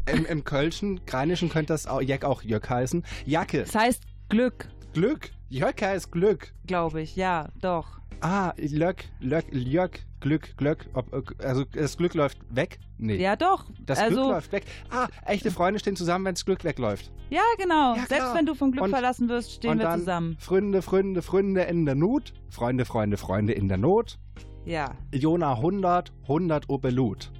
[0.07, 3.05] Im, Im Kölschen, Rheinischen könnte das auch, Jeck auch Jöck heißen.
[3.27, 5.31] Jacke, Das heißt Glück, Glück.
[5.51, 6.53] Jöck heißt Glück.
[6.67, 7.17] glaube ich.
[7.17, 8.01] Ja, doch.
[8.25, 10.87] Ah, Löck, Löck, Jöck, Glück, Glück.
[10.95, 12.79] Ob, also das Glück läuft weg?
[12.97, 13.17] Nee.
[13.17, 13.67] Ja, doch.
[13.85, 14.65] Das also, Glück läuft weg.
[14.89, 17.13] Ah, echte Freunde stehen zusammen, wenn das Glück wegläuft.
[17.29, 17.95] Ja, genau.
[17.97, 20.39] Ja, Selbst wenn du vom Glück Und- verlassen wirst, stehen wir zusammen.
[20.39, 22.33] Freunde, Freunde, Freunde in der Not.
[22.49, 24.19] Freunde, Freunde, Freunde in der Not.
[24.65, 24.93] Ja.
[25.13, 27.31] Jona 100, 100 Obelut.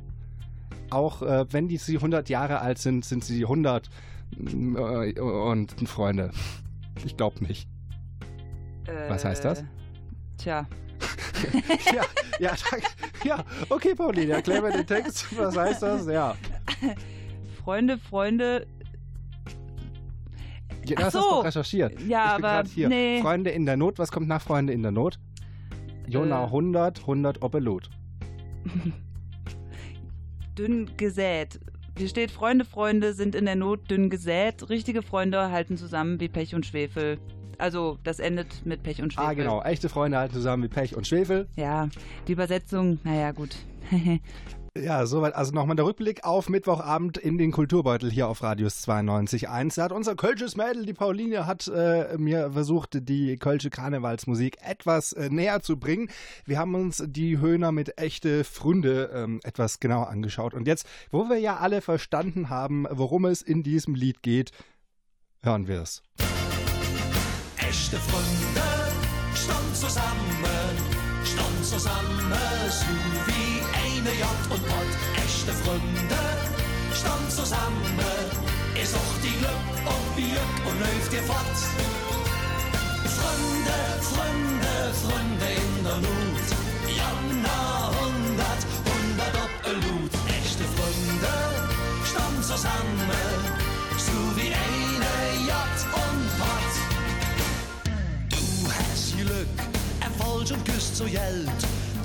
[0.91, 3.89] Auch äh, wenn die sie 100 Jahre alt sind, sind sie 100
[4.37, 6.31] äh, und Freunde.
[7.07, 7.71] Ich glaube nicht.
[9.09, 9.65] Was heißt das?
[10.45, 10.67] Tja.
[11.95, 12.05] ja,
[12.39, 12.53] ja,
[13.25, 15.27] ja, okay, Pauline, erklär mir den Text.
[15.39, 16.07] Was heißt das?
[16.07, 16.37] Ja.
[17.65, 18.67] Freunde, Freunde.
[20.85, 21.19] ja das so.
[21.19, 21.99] hast du doch recherchiert.
[22.03, 22.89] Ja, ich aber hier.
[22.91, 23.23] nee.
[23.23, 23.99] Freunde in der Not.
[23.99, 25.19] Was kommt nach Freunde in der Not?
[26.07, 26.47] Jona Äh.
[26.47, 27.89] 100, 100 Obelut.
[30.59, 31.59] Dünn gesät.
[31.97, 34.69] Hier steht, Freunde, Freunde sind in der Not dünn gesät.
[34.69, 37.19] Richtige Freunde halten zusammen wie Pech und Schwefel.
[37.59, 39.29] Also, das endet mit Pech und Schwefel.
[39.29, 39.63] Ah, genau.
[39.63, 41.49] Echte Freunde halten zusammen wie Pech und Schwefel.
[41.57, 41.89] Ja,
[42.29, 43.57] die Übersetzung, naja, gut.
[44.77, 45.37] Ja, soweit.
[45.37, 49.77] Also nochmal der Rückblick auf Mittwochabend in den Kulturbeutel hier auf Radius 92.1.
[49.77, 55.13] Da hat unser Kölsches Mädel, die Pauline, hat äh, mir versucht, die Kölsche Karnevalsmusik etwas
[55.13, 56.11] äh, näher zu bringen.
[56.45, 60.55] Wir haben uns die Höhner mit echte Fründe ähm, etwas genauer angeschaut.
[60.55, 64.51] Und jetzt, wo wir ja alle verstanden haben, worum es in diesem Lied geht,
[65.45, 66.03] hören wir es.
[67.75, 68.71] Echte Freunde
[69.35, 70.77] stand zusammen,
[71.25, 72.33] stand zusammen,
[72.71, 72.87] so
[73.27, 74.93] wie eine Jagd und Pott.
[75.17, 76.23] Echte Freunde
[76.95, 77.99] stand zusammen,
[78.81, 81.59] ist auch die Glück und Bier und läuft ihr fort.
[83.19, 83.79] Freunde,
[84.13, 86.49] Freunde, Freunde in der Not,
[86.97, 87.74] Janna hundert,
[100.45, 101.49] Erfolg und küsst so Geld.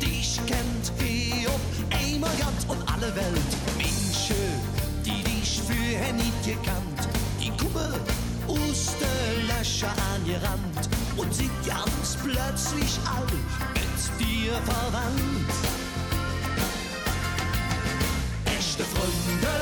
[0.02, 1.60] Dich kennt hier ob
[1.94, 3.52] einmal ganz und alle Welt.
[3.78, 4.36] Menschen,
[5.06, 7.10] die dich für nicht gekannt,
[7.40, 7.94] die kommen
[8.48, 13.26] aus der Löcher angerannt und sind ganz plötzlich all
[13.74, 15.54] mit dir verwandt.
[18.46, 19.56] Echte Freunde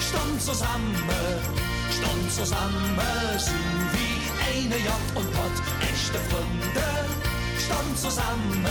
[0.00, 0.94] stand zusammen,
[1.90, 2.98] stand zusammen,
[3.38, 3.52] so
[3.92, 5.62] wie eine Jagd und Pott.
[5.82, 7.27] Echte Freunde
[7.68, 8.66] stand zusammen,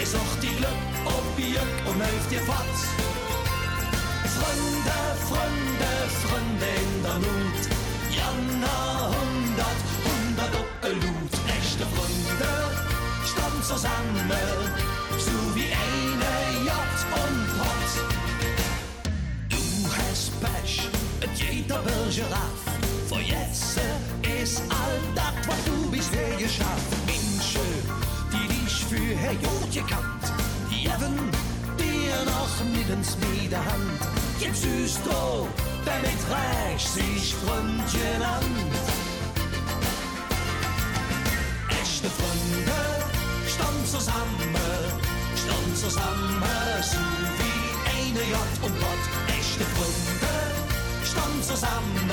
[0.00, 2.78] es auch die Glück ob Bier und läuft dir fort.
[4.36, 4.98] Freunde,
[5.28, 5.90] Freunde,
[6.22, 7.62] Freunde in der Not,
[8.16, 11.32] Janna hundert, hundert Doppellut.
[11.58, 12.52] Echte Freunde
[13.30, 14.30] stand zusammen,
[15.18, 16.32] so wie eine
[16.68, 17.90] Jagd und Pott.
[19.48, 19.62] Du
[19.96, 20.88] hast Pech,
[21.34, 22.72] jeder Giraffe.
[23.08, 23.80] Vor jetzt
[24.42, 26.91] ist all das, was du bisher geschafft.
[29.72, 30.32] Jod gekannt,
[30.70, 31.30] die haben
[31.78, 34.00] dir noch nirgends mit der Hand.
[34.38, 35.48] Jetzt süß du,
[35.84, 38.44] damit reich sich Freundchen an.
[41.70, 42.80] Echte Freunde
[43.46, 44.56] stand zusammen,
[45.36, 46.42] stand zusammen,
[46.82, 46.98] so
[47.38, 49.04] wie eine Jagd und Gott.
[49.28, 50.34] Echte Freunde
[51.04, 52.10] stand zusammen,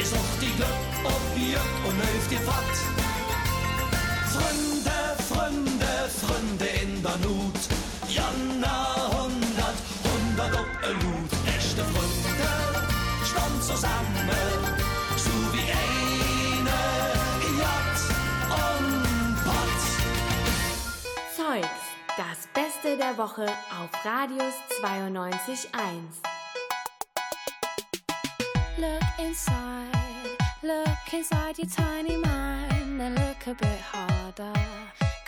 [0.00, 2.99] ist auch die Glück ob Bier und läuft dir fort.
[5.50, 7.60] Freunde, Freunde, in der Not,
[8.08, 11.30] Janna hundert, hundert Doppellut.
[11.44, 12.52] Echte Freunde
[13.24, 14.30] stand zusammen,
[15.16, 16.80] so wie eine
[17.58, 18.00] Jagd
[18.62, 19.82] und Pott.
[21.36, 21.82] Zeugs,
[22.16, 26.22] das Beste der Woche auf Radius 92.1.
[28.78, 34.52] Look inside, look inside your tiny mind and look a bit harder.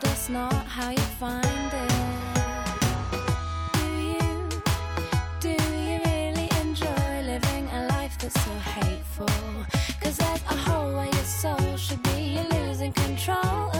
[0.00, 1.92] told us not how you find it.
[3.74, 4.48] Do you,
[5.38, 9.28] do you really enjoy living a life that's so hateful?
[10.00, 13.70] Cause there's a hole where your soul should be, you're losing control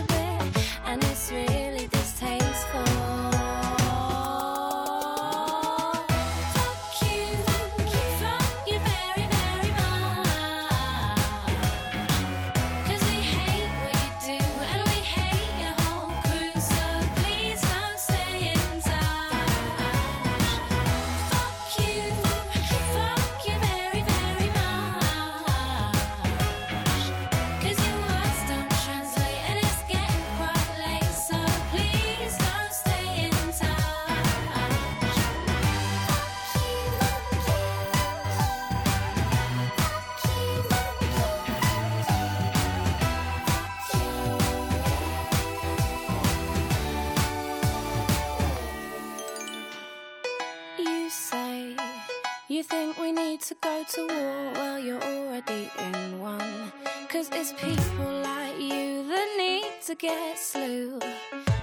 [60.04, 61.00] get slew.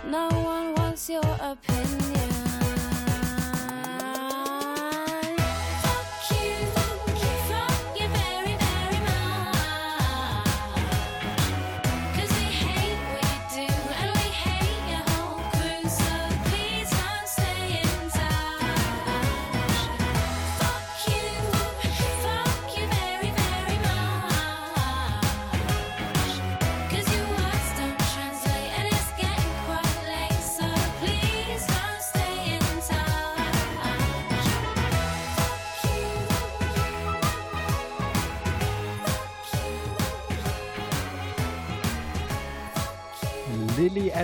[0.08, 2.11] No one wants your opinion.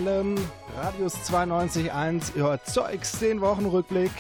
[0.08, 0.38] Allen,
[0.78, 4.12] Radius 92.1, ihr Zeugs, den Wochenrückblick.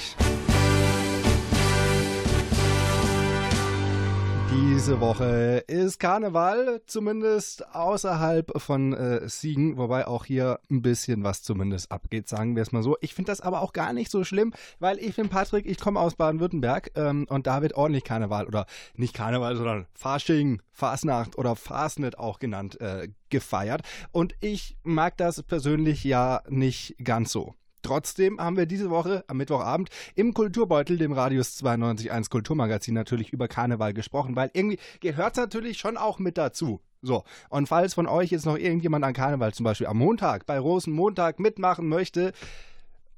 [4.49, 11.43] Diese Woche ist Karneval, zumindest außerhalb von äh, Siegen, wobei auch hier ein bisschen was
[11.43, 12.95] zumindest abgeht, sagen wir es mal so.
[13.01, 15.99] Ich finde das aber auch gar nicht so schlimm, weil ich bin Patrick, ich komme
[15.99, 21.55] aus Baden-Württemberg ähm, und da wird ordentlich Karneval oder nicht Karneval, sondern Fasching, Fasnacht oder
[21.55, 23.81] Fasnet auch genannt, äh, gefeiert.
[24.11, 27.55] Und ich mag das persönlich ja nicht ganz so.
[27.81, 33.47] Trotzdem haben wir diese Woche am Mittwochabend im Kulturbeutel, dem Radius 92.1 Kulturmagazin, natürlich über
[33.47, 36.81] Karneval gesprochen, weil irgendwie gehört es natürlich schon auch mit dazu.
[37.01, 40.59] So, und falls von euch jetzt noch irgendjemand an Karneval zum Beispiel am Montag, bei
[40.59, 42.33] Rosenmontag mitmachen möchte,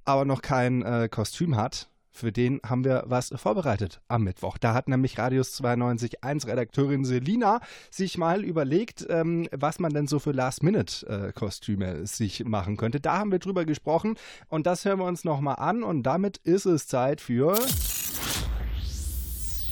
[0.04, 1.90] aber noch kein äh, Kostüm hat,
[2.20, 4.58] für den haben wir was vorbereitet am Mittwoch.
[4.58, 10.20] Da hat nämlich Radius 92.1 Redakteurin Selina sich mal überlegt, ähm, was man denn so
[10.20, 13.00] für Last-Minute-Kostüme sich machen könnte.
[13.00, 14.16] Da haben wir drüber gesprochen
[14.48, 17.58] und das hören wir uns nochmal an und damit ist es Zeit für...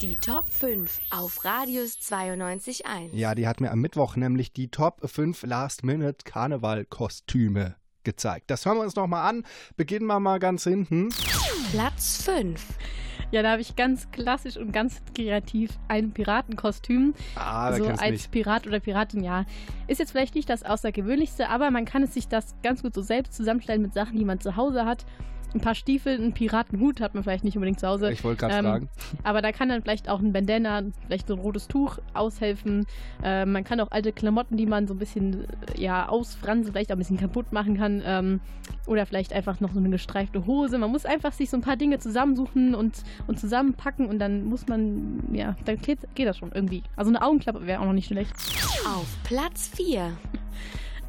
[0.02, 3.14] Die Top 5 auf Radius 92.1.
[3.14, 7.76] Ja, die hat mir am Mittwoch nämlich die Top 5 Last-Minute-Karneval-Kostüme
[8.08, 8.49] gezeigt.
[8.49, 9.43] Das hören wir uns nochmal an.
[9.76, 11.10] Beginnen wir mal ganz hinten.
[11.72, 12.64] Platz 5.
[13.32, 17.14] Ja, da habe ich ganz klassisch und ganz kreativ ein Piratenkostüm.
[17.36, 18.32] Ah, da so du als mich.
[18.32, 19.43] Pirat oder Piratin, ja.
[19.88, 23.01] Ist jetzt vielleicht nicht das Außergewöhnlichste, aber man kann es sich das ganz gut so
[23.01, 25.05] selbst zusammenstellen mit Sachen, die man zu Hause hat.
[25.58, 28.12] Ein paar Stiefel, einen Piratenhut hat man vielleicht nicht unbedingt zu Hause.
[28.12, 28.89] Ich wollte gerade Ähm, fragen.
[29.24, 32.86] Aber da kann dann vielleicht auch ein Bandana, vielleicht so ein rotes Tuch aushelfen.
[33.24, 36.91] Äh, man kann auch alte Klamotten, die man so ein bisschen äh, ja, ausfransen, vielleicht
[36.91, 38.03] auch ein bisschen kaputt machen kann.
[38.05, 38.39] Ähm,
[38.86, 40.78] oder vielleicht einfach noch so eine gestreifte Hose.
[40.78, 44.68] Man muss einfach sich so ein paar Dinge zusammensuchen und, und zusammenpacken und dann muss
[44.68, 46.84] man, ja, dann geht, geht das schon irgendwie.
[46.95, 48.32] Also eine Augenklappe wäre auch noch nicht schlecht.
[48.86, 50.12] Auf Platz 4.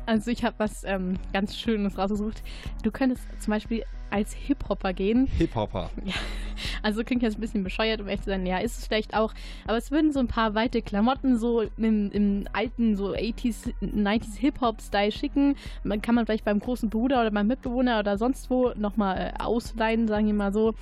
[0.06, 2.42] Also ich habe was ähm, ganz Schönes rausgesucht.
[2.82, 5.26] Du könntest zum Beispiel als Hip-Hopper gehen.
[5.38, 5.90] Hip-Hopper.
[6.04, 6.14] Ja,
[6.82, 8.46] also klingt jetzt ein bisschen bescheuert, um ehrlich zu sein.
[8.46, 9.32] Ja, ist es vielleicht auch.
[9.66, 14.36] Aber es würden so ein paar weite Klamotten so im, im alten, so 80s, 90s
[14.38, 15.56] Hip-Hop-Style schicken.
[15.84, 19.42] Man kann man vielleicht beim großen Bruder oder beim Mitbewohner oder sonst wo nochmal äh,
[19.42, 20.74] ausleihen, sagen wir mal so.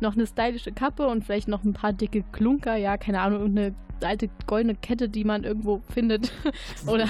[0.00, 2.76] Noch eine stylische Kappe und vielleicht noch ein paar dicke Klunker.
[2.76, 6.32] Ja, keine Ahnung, irgendeine alte goldene Kette, die man irgendwo findet.
[6.86, 7.06] oder,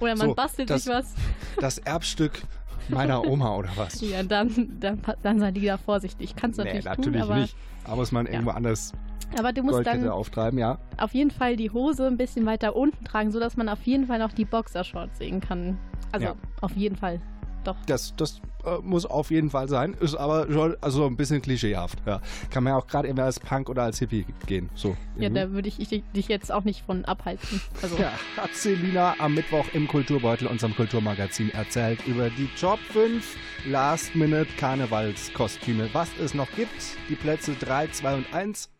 [0.00, 1.14] oder man So, bastelt das- sich was.
[1.60, 2.42] Das Erbstück
[2.88, 4.00] meiner Oma oder was?
[4.00, 6.34] Ja, dann, dann, dann seid ihr da vorsichtig.
[6.36, 7.56] Kannst du nee, natürlich, natürlich tun, aber, nicht.
[7.84, 8.92] Da muss man irgendwo anders
[9.38, 10.78] aber du musst Goldkette dann auftreiben, ja.
[10.98, 14.18] auf jeden Fall die Hose ein bisschen weiter unten tragen, sodass man auf jeden Fall
[14.18, 15.78] noch die Boxershorts sehen kann.
[16.12, 16.34] Also Ja.
[16.60, 17.20] auf jeden Fall.
[17.66, 17.74] Doch.
[17.86, 19.94] Das, das äh, muss auf jeden Fall sein.
[20.00, 21.98] Ist aber schon also ein bisschen klischeehaft.
[22.06, 22.20] Ja.
[22.50, 24.70] Kann man ja auch gerade immer als Punk oder als Hippie gehen.
[24.74, 24.96] So.
[25.16, 27.60] Ja, da würde ich, ich dich jetzt auch nicht von abhalten.
[27.82, 33.36] Also, Ja, hat Selina am Mittwoch im Kulturbeutel, unserem Kulturmagazin, erzählt über die Top 5
[33.66, 35.88] Last-Minute-Karnevalskostüme.
[35.92, 36.70] Was es noch gibt,
[37.08, 38.70] die Plätze 3, 2 und 1.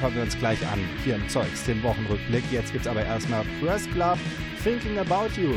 [0.00, 2.44] Hören wir uns gleich an, hier im Zeugs, den Wochenrückblick.
[2.52, 4.18] Jetzt gibt's aber erstmal Press Club,
[4.62, 5.30] Thinking About.
[5.40, 5.54] You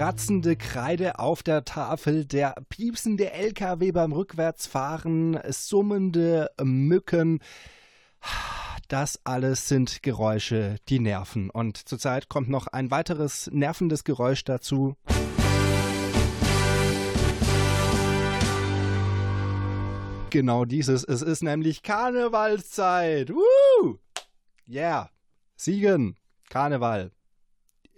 [0.00, 7.40] kratzende Kreide auf der Tafel, der piepsende LKW beim Rückwärtsfahren, summende Mücken.
[8.88, 11.50] Das alles sind Geräusche, die nerven.
[11.50, 14.94] Und zurzeit kommt noch ein weiteres nervendes Geräusch dazu.
[20.30, 21.04] Genau dieses.
[21.04, 23.28] Es ist nämlich Karnevalszeit.
[23.28, 23.98] Woo!
[24.66, 25.10] Yeah.
[25.56, 26.16] Siegen.
[26.48, 27.12] Karneval.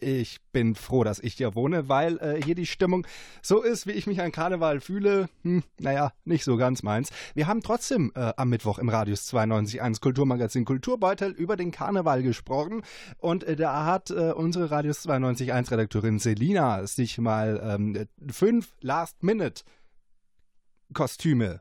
[0.03, 3.07] Ich bin froh, dass ich hier wohne, weil äh, hier die Stimmung
[3.41, 5.29] so ist, wie ich mich an Karneval fühle.
[5.43, 7.11] Hm, naja, nicht so ganz meins.
[7.35, 12.83] Wir haben trotzdem äh, am Mittwoch im Radius 92.1 Kulturmagazin Kulturbeutel über den Karneval gesprochen.
[13.19, 21.61] Und äh, da hat äh, unsere Radius 92.1 Redakteurin Selina sich mal ähm, fünf Last-Minute-Kostüme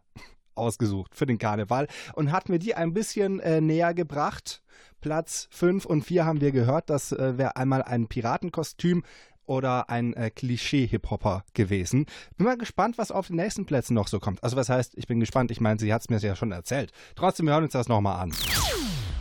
[0.55, 4.61] ausgesucht für den Karneval und hat mir die ein bisschen äh, näher gebracht.
[5.01, 9.03] Platz 5 und 4 haben wir gehört, das äh, wäre einmal ein Piratenkostüm
[9.45, 12.05] oder ein äh, Klischee-Hip-Hopper gewesen.
[12.37, 14.43] Bin mal gespannt, was auf den nächsten Plätzen noch so kommt.
[14.43, 16.91] Also was heißt, ich bin gespannt, ich meine, sie hat es mir ja schon erzählt.
[17.15, 18.31] Trotzdem, wir hören uns das nochmal an.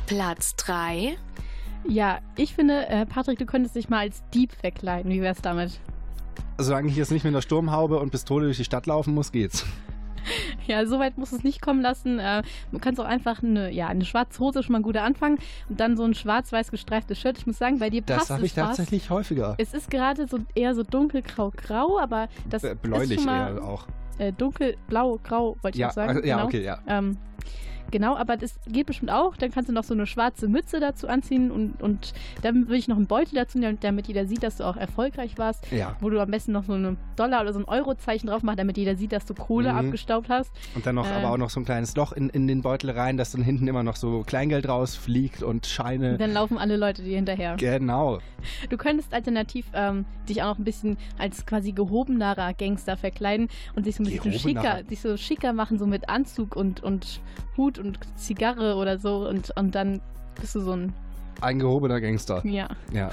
[0.07, 1.17] Platz 3.
[1.89, 5.11] Ja, ich finde, äh, Patrick, du könntest dich mal als Dieb verkleiden.
[5.11, 5.81] Wie wär's damit?
[6.59, 9.65] Solange ich jetzt nicht mit einer Sturmhaube und Pistole durch die Stadt laufen muss, geht's.
[10.67, 12.19] Ja, so weit muss es nicht kommen lassen.
[12.19, 15.03] Äh, man kann es auch einfach eine, ja, eine schwarze Hose schon mal ein guter
[15.03, 17.39] Anfang und dann so ein schwarz-weiß gestreiftes Shirt.
[17.39, 19.55] Ich muss sagen, bei dir passt Das habe es ich tatsächlich häufiger.
[19.59, 23.65] Es ist gerade so eher so dunkelgrau-grau, aber das Äh, ist Bläulich schon mal eher
[23.65, 23.87] auch.
[24.19, 26.09] äh, dunkelblau-grau, wollte ich Ja, auch sagen.
[26.17, 26.47] also- ja, genau.
[26.47, 26.79] okay, ja.
[26.87, 27.17] Ähm,
[27.91, 29.37] genau, aber das geht bestimmt auch.
[29.37, 32.13] Dann kannst du noch so eine schwarze Mütze dazu anziehen und, und
[32.43, 35.39] dann würde ich noch einen Beutel dazu nehmen, damit jeder sieht, dass du auch erfolgreich
[35.39, 35.71] warst.
[35.71, 35.97] Ja.
[36.01, 38.77] Wo du am besten noch so ein Dollar- oder so ein Euro-Zeichen drauf machst, damit
[38.79, 39.79] jeder sieht, dass du Kohle Mhm.
[39.79, 40.51] abgestaubt hast.
[40.75, 42.91] Und dann noch Äh, aber auch noch so ein kleines Loch in, in den Beutel
[42.91, 46.19] rein, dass dann hinten immer noch so Kleingeld rausfliegt und Scheine.
[46.19, 47.57] Dann laufen alle Leute dir hinterher.
[47.57, 48.19] Genau.
[48.69, 53.85] Du könntest alternativ ähm, dich auch noch ein bisschen als quasi gehobenerer Gangster verkleiden und
[53.85, 57.21] sich so ein bisschen schicker, sich so schicker machen, so mit Anzug und, und
[57.57, 60.01] Hut und Zigarre oder so und, und dann
[60.41, 60.93] bist du so ein,
[61.41, 62.45] Ein gehobener Gangster.
[62.47, 62.69] ja.
[62.93, 63.11] Ja.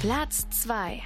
[0.00, 1.00] Platz 2.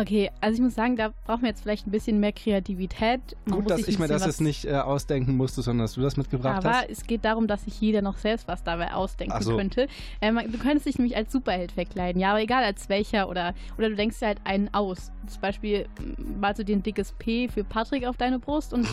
[0.00, 3.20] Okay, also ich muss sagen, da brauchen wir jetzt vielleicht ein bisschen mehr Kreativität.
[3.46, 6.16] Man Gut, dass ich mir das jetzt nicht äh, ausdenken musste, sondern dass du das
[6.16, 6.90] mitgebracht Aber hast.
[6.90, 9.56] es geht darum, dass sich jeder noch selbst was dabei ausdenken so.
[9.56, 9.88] könnte.
[10.20, 13.54] Äh, man- du könntest dich nämlich als Superheld verkleiden, ja, aber egal als welcher oder,
[13.76, 15.10] oder du denkst dir halt einen aus.
[15.26, 18.86] Zum Beispiel m, malst du dir ein dickes P für Patrick auf deine Brust und,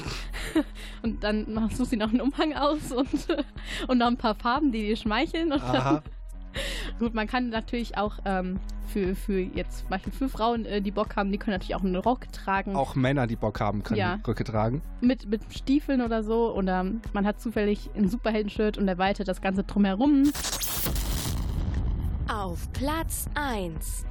[1.03, 3.28] und dann machst du sie noch einen Umhang aus und,
[3.88, 5.51] und noch ein paar Farben, die dir schmeicheln.
[5.51, 6.01] Und Aha.
[6.99, 10.91] Gut, man kann natürlich auch ähm, für, für jetzt zum Beispiel für Frauen, äh, die
[10.91, 12.76] Bock haben, die können natürlich auch einen Rock tragen.
[12.76, 14.20] Auch Männer, die Bock haben, können Ja.
[14.28, 14.82] Rücke tragen.
[15.01, 16.53] mit, mit Stiefeln oder so.
[16.56, 20.32] Oder man hat zufällig ein Superheldenshirt und erweitert das Ganze drumherum.
[22.28, 24.06] Auf Platz 1.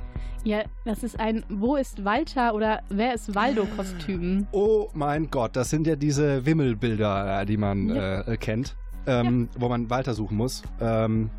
[0.44, 4.46] Ja, das ist ein Wo ist Walter oder Wer ist Waldo-Kostüm.
[4.52, 8.20] Oh mein Gott, das sind ja diese Wimmelbilder, äh, die man Ja.
[8.20, 8.76] äh, kennt,
[9.06, 10.62] ähm, wo man Walter suchen muss.
[10.80, 11.30] Ähm,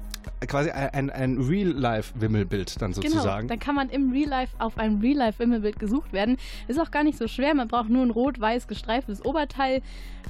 [0.47, 3.47] quasi ein, ein Real-Life-Wimmelbild dann Genau, sozusagen.
[3.47, 6.37] dann kann man im Real Life auf einem Real Life Wimmelbild gesucht werden.
[6.67, 9.81] Ist auch gar nicht so schwer, man braucht nur ein rot-weiß gestreiftes Oberteil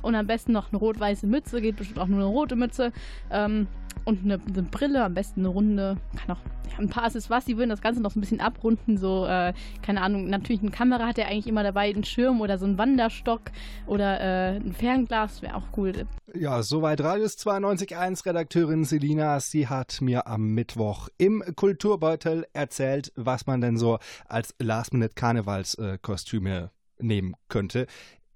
[0.01, 2.91] und am besten noch eine rot-weiße Mütze, geht bestimmt auch nur eine rote Mütze.
[3.31, 3.67] Ähm,
[4.05, 6.39] und eine, eine Brille, am besten eine runde, kann auch
[6.77, 10.01] ein paar Accessoires, die würden das Ganze noch so ein bisschen abrunden, so, äh, keine
[10.01, 13.43] Ahnung, natürlich eine Kamera hat er eigentlich immer dabei, einen Schirm oder so einen Wanderstock
[13.87, 15.93] oder äh, ein Fernglas, wäre auch cool.
[16.33, 19.39] Ja, soweit Radius 92.1 Redakteurin Selina.
[19.39, 27.35] Sie hat mir am Mittwoch im Kulturbeutel erzählt, was man denn so als Last-Minute-Karnevalskostüme nehmen
[27.47, 27.87] könnte.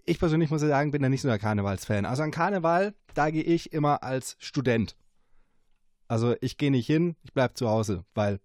[0.06, 2.06] Ich persönlich muss ja sagen, bin ja nicht so der Karnevalsfan.
[2.06, 4.96] Also an Karneval, da gehe ich immer als Student.
[6.10, 8.40] Also ich gehe nicht hin, ich bleib zu Hause, weil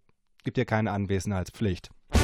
[0.44, 1.88] gibt ja keine Anwesenheitspflicht.
[2.12, 2.20] Ich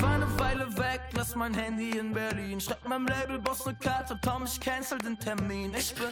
[0.00, 2.60] war eine Weile weg, lass mein Handy in Berlin.
[2.60, 5.74] Schreib meinem Labelboss ne Karte, Tom, ich cancel den Termin.
[5.76, 6.06] Ich bin.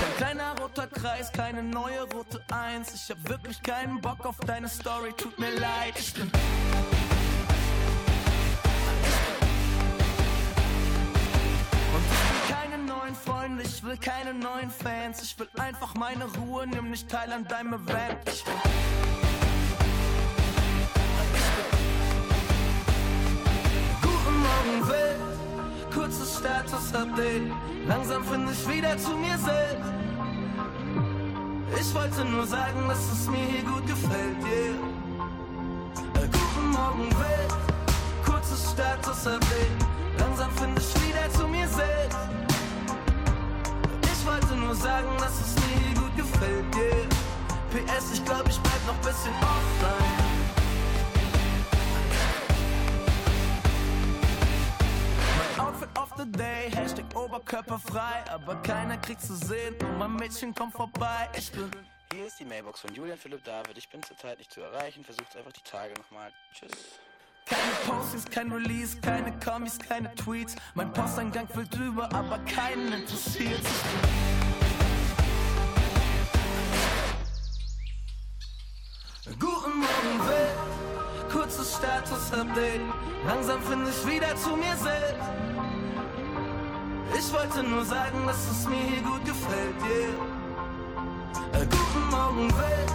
[0.00, 2.92] Kein kleiner roter Kreis, keine neue rote Eins.
[2.92, 5.94] Ich hab wirklich keinen Bock auf deine Story, tut mir leid.
[5.96, 6.28] Ich bin.
[14.24, 15.22] Keine neuen Fans.
[15.22, 18.18] Ich will einfach meine Ruhe, nimm nicht teil an deinem Event.
[18.26, 18.54] Ich will
[24.02, 27.52] Guten Morgen Welt, kurzes Status-Update.
[27.86, 29.92] Langsam finde ich wieder zu mir selbst.
[31.80, 36.22] Ich wollte nur sagen, dass es mir hier gut gefällt, yeah.
[36.22, 37.54] Äh, Guten Morgen Welt,
[38.24, 40.18] kurzes Status-Update.
[40.18, 42.43] Langsam finde ich wieder zu mir selbst.
[44.64, 47.06] Nur sagen, dass es mir gut gefällt, yeah.
[47.70, 50.24] PS, ich glaub, ich bleib noch bisschen offline.
[55.36, 60.54] Mein Outfit of the Day, Hashtag Oberkörperfrei, aber keiner kriegt zu sehen und mein Mädchen
[60.54, 61.28] kommt vorbei.
[61.36, 61.70] Ich bin
[62.14, 63.76] Hier ist die Mailbox von Julian Philipp David.
[63.76, 65.04] Ich bin zurzeit nicht zu erreichen.
[65.04, 66.32] Versucht einfach die Tage nochmal.
[66.54, 66.70] Tschüss.
[67.44, 70.56] Keine Postings, kein Release, keine Kommis, keine Tweets.
[70.74, 73.60] Mein Posteingang füllt drüber, aber keinen interessiert.
[79.26, 81.32] Guten Morgen, Welt.
[81.32, 82.82] Kurzes Status-Update.
[83.26, 85.30] Langsam finde ich wieder zu mir selbst.
[87.18, 91.58] Ich wollte nur sagen, dass es mir hier gut gefällt, yeah.
[91.58, 92.92] Äh, Guten Morgen, Welt.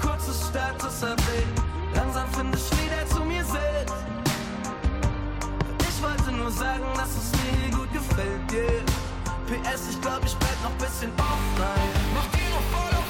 [0.00, 1.46] Kurzes Status-Update.
[1.94, 3.94] Langsam finde ich wieder zu mir selbst.
[5.88, 8.82] Ich wollte nur sagen, dass es mir hier gut gefällt, yeah.
[9.46, 11.92] PS, ich glaub, ich bleib noch bisschen offline.
[12.14, 13.01] Mach dir noch Follow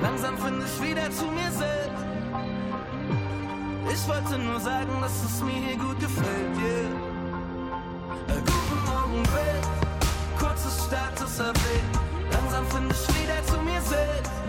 [0.00, 2.04] Langsam finde ich wieder zu mir selbst.
[3.92, 6.90] Ich wollte nur sagen, dass es mir hier gut gefällt, yeah.
[8.28, 9.66] Guten Morgen, Welt.
[10.38, 11.84] Kurzes Status-Update.
[12.30, 14.45] Langsam finde ich wieder zu mir selbst.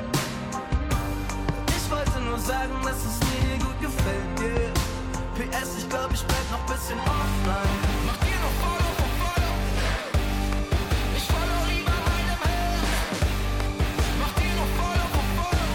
[2.27, 4.73] Nur sagen, dass es mir gut gefällt, yeah.
[5.35, 7.79] PS, ich glaub, ich bleib noch bisschen offline.
[8.05, 9.55] Mach dir noch Follow for Follow.
[11.15, 12.87] Ich follow lieber meinem Herz.
[14.19, 15.71] Mach dir noch Follow for Follow.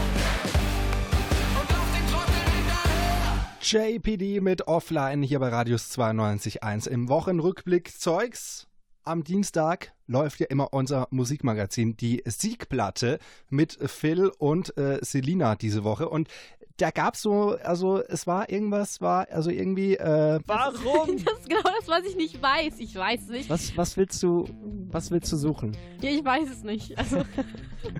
[1.60, 3.96] Und lauf den Trottel hinterher.
[3.96, 8.66] JPD mit Offline hier bei Radius 92.1 im Wochenrückblick Zeugs.
[9.04, 15.82] Am Dienstag läuft ja immer unser Musikmagazin, die Siegplatte mit Phil und äh, Selina diese
[15.84, 16.08] Woche.
[16.08, 16.28] Und
[16.76, 19.96] da gab es so, also es war irgendwas, war also irgendwie.
[19.96, 21.16] Äh, Warum?
[21.24, 22.74] Das ist genau das, was ich nicht weiß.
[22.78, 23.50] Ich weiß es nicht.
[23.50, 24.48] Was, was willst du,
[24.90, 25.76] was willst du suchen?
[26.00, 26.96] Ja, ich weiß es nicht.
[26.98, 27.24] Also,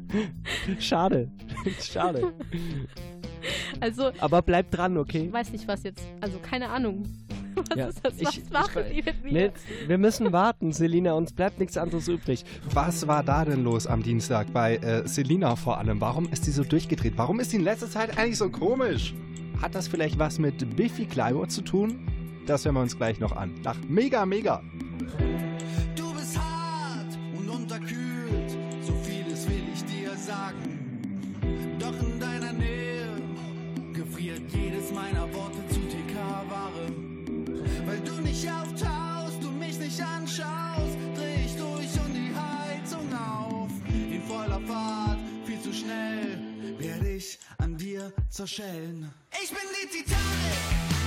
[0.78, 1.30] Schade.
[1.80, 2.32] Schade.
[3.80, 5.26] also Aber bleib dran, okay?
[5.26, 6.04] ich weiß nicht, was jetzt.
[6.20, 7.04] Also, keine Ahnung.
[7.70, 8.20] Was Ja, ist das?
[8.22, 9.32] Was ich- machen die mit mir?
[9.32, 9.50] Nee,
[9.86, 12.44] wir müssen warten, Selina, uns bleibt nichts anderes übrig.
[12.72, 16.00] Was war da denn los am Dienstag bei äh, Selina vor allem?
[16.00, 17.14] Warum ist sie so durchgedreht?
[17.16, 19.14] Warum ist sie in letzter Zeit eigentlich so komisch?
[19.60, 22.06] Hat das vielleicht was mit Biffy Clyro zu tun?
[22.46, 23.52] Das hören wir uns gleich noch an.
[23.62, 24.62] Nach Mega Mega.
[25.94, 28.50] Du bist hart und unterkühlt,
[28.82, 30.78] so vieles will ich dir sagen.
[31.78, 33.06] Doch in deiner Nähe
[33.92, 35.58] gefriert jedes meiner Worte
[39.92, 43.70] mich anschaust, dreh ich durch und die Heizung auf.
[43.88, 46.38] In voller Fahrt, viel zu schnell,
[46.78, 49.12] werde ich an dir zerschellen.
[49.42, 50.62] Ich bin die Titanic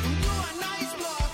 [0.06, 1.32] und du ein Eisblock,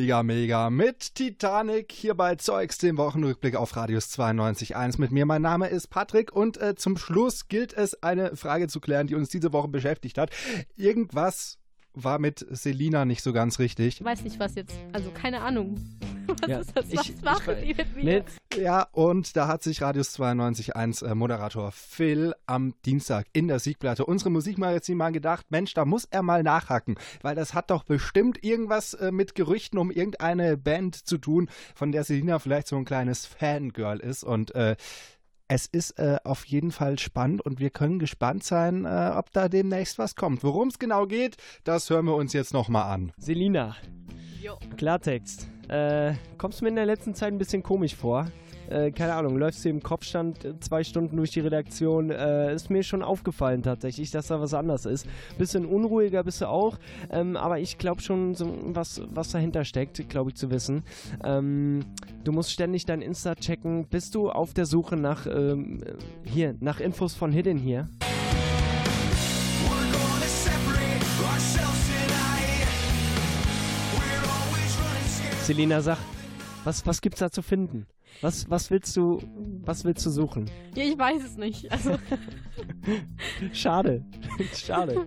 [0.00, 5.26] Mega, mega mit Titanic hier bei Zeugs, dem Wochenrückblick auf Radius 92.1 mit mir.
[5.26, 9.14] Mein Name ist Patrick und äh, zum Schluss gilt es, eine Frage zu klären, die
[9.14, 10.30] uns diese Woche beschäftigt hat.
[10.74, 11.58] Irgendwas
[11.94, 14.00] war mit Selina nicht so ganz richtig.
[14.00, 14.74] Ich weiß nicht, was jetzt.
[14.92, 15.76] Also keine Ahnung.
[16.42, 16.84] Was Ja, ist das?
[16.94, 18.24] Was ich- ich machen weiß- die mit mir?
[18.56, 24.06] Ja, und da hat sich Radius 92.1 äh, Moderator Phil am Dienstag in der Siegplatte,
[24.06, 28.44] unserem Musikmagazin, mal gedacht, Mensch, da muss er mal nachhaken, weil das hat doch bestimmt
[28.44, 32.84] irgendwas äh, mit Gerüchten um irgendeine Band zu tun, von der Selina vielleicht so ein
[32.84, 34.76] kleines Fangirl ist und äh,
[35.50, 39.48] es ist äh, auf jeden Fall spannend und wir können gespannt sein, äh, ob da
[39.48, 40.44] demnächst was kommt.
[40.44, 43.12] Worum es genau geht, das hören wir uns jetzt nochmal an.
[43.18, 43.74] Selina,
[44.76, 45.48] Klartext.
[45.68, 48.30] Äh, kommst mir in der letzten Zeit ein bisschen komisch vor.
[48.70, 52.10] Äh, keine Ahnung, läufst du im Kopfstand zwei Stunden durch die Redaktion.
[52.10, 55.06] Äh, ist mir schon aufgefallen tatsächlich, dass da was anders ist.
[55.38, 56.78] Bisschen unruhiger bist du auch,
[57.10, 60.84] ähm, aber ich glaube schon, so, was, was dahinter steckt, glaube ich zu wissen.
[61.24, 61.80] Ähm,
[62.24, 63.86] du musst ständig dein Insta checken.
[63.88, 67.88] Bist du auf der Suche nach, ähm, äh, hier, nach Infos von Hidden hier?
[75.42, 75.98] Selina, sag,
[76.62, 77.86] was, was gibt's da zu finden?
[78.22, 79.18] Was, was willst du,
[79.64, 80.50] was willst du suchen?
[80.76, 81.70] Ja, ich weiß es nicht.
[81.72, 81.96] Also,
[83.52, 84.04] Schade.
[84.54, 85.06] Schade.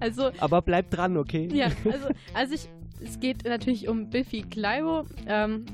[0.00, 1.48] also Aber bleib dran, okay?
[1.52, 2.68] Ja, also, also ich,
[3.02, 5.04] es geht natürlich um Biffy Clyro.
[5.26, 5.64] Ähm,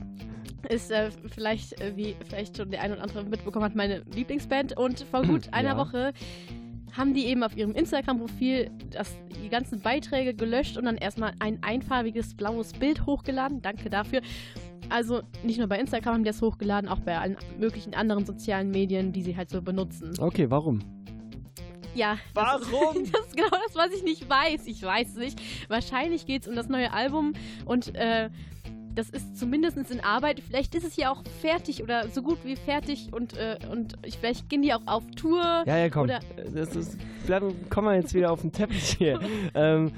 [0.68, 4.76] ist äh, vielleicht, äh, wie vielleicht schon der ein oder andere mitbekommen hat, meine Lieblingsband.
[4.76, 5.76] Und vor gut einer Ja.
[5.76, 6.12] Woche
[6.96, 11.58] haben die eben auf ihrem Instagram-Profil das- die ganzen Beiträge gelöscht und dann erstmal ein
[11.62, 13.60] einfarbiges blaues Bild hochgeladen.
[13.60, 14.20] Danke dafür.
[14.88, 18.70] Also nicht nur bei Instagram haben die das hochgeladen, auch bei allen möglichen anderen sozialen
[18.70, 20.12] Medien, die sie halt so benutzen.
[20.18, 20.80] Okay, warum?
[21.94, 22.18] Ja.
[22.34, 22.62] Warum?
[22.62, 24.66] Das ist, das ist genau das, was ich nicht weiß.
[24.66, 25.40] Ich weiß es nicht.
[25.68, 27.32] Wahrscheinlich geht es um das neue Album
[27.64, 28.30] und äh,
[28.94, 30.40] das ist zumindest in Arbeit.
[30.40, 34.18] Vielleicht ist es ja auch fertig oder so gut wie fertig und, äh, und ich,
[34.18, 35.42] vielleicht gehen die auch auf Tour.
[35.66, 36.04] Ja, ja, komm.
[36.04, 36.20] Oder,
[36.54, 39.20] Das ist, bleib, kommen wir jetzt wieder auf den Teppich hier.
[39.54, 39.92] ähm,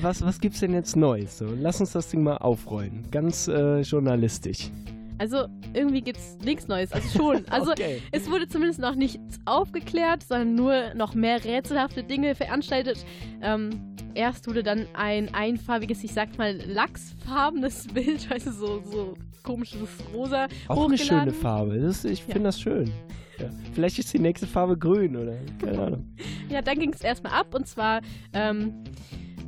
[0.00, 1.38] was, was gibt's denn jetzt Neues?
[1.38, 3.04] So, lass uns das Ding mal aufrollen.
[3.10, 4.70] Ganz äh, journalistisch.
[5.18, 6.92] Also irgendwie gibt es nichts Neues.
[6.92, 7.44] Also schon.
[7.50, 8.00] Also Okay.
[8.12, 13.04] es wurde zumindest noch nichts aufgeklärt, sondern nur noch mehr rätselhafte Dinge veranstaltet.
[13.42, 13.70] Ähm,
[14.14, 20.46] erst wurde dann ein einfarbiges, ich sag mal, lachsfarbenes Bild, also so, so komisches Rosa.
[20.68, 21.32] Auch eine schöne.
[21.32, 21.78] Farbe.
[21.78, 22.24] Das, ich Ja.
[22.32, 22.90] finde das schön.
[23.38, 23.50] Ja.
[23.72, 26.08] Vielleicht ist die nächste Farbe grün oder keine Ahnung.
[26.48, 28.00] Ja, dann ging es erstmal ab und zwar
[28.32, 28.72] ähm,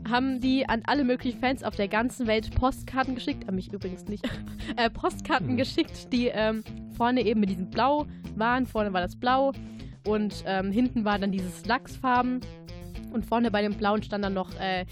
[0.08, 4.06] haben die an alle möglichen Fans auf der ganzen Welt Postkarten geschickt, an mich übrigens
[4.06, 4.28] nicht,
[4.76, 5.56] äh, Postkarten Hm.
[5.56, 6.62] geschickt, die ähm,
[6.96, 8.66] vorne eben mit diesem Blau waren.
[8.66, 9.52] Vorne war das Blau
[10.06, 12.40] und ähm, hinten war dann dieses Lachsfarben
[13.12, 14.84] und vorne bei dem Blauen stand dann noch äh,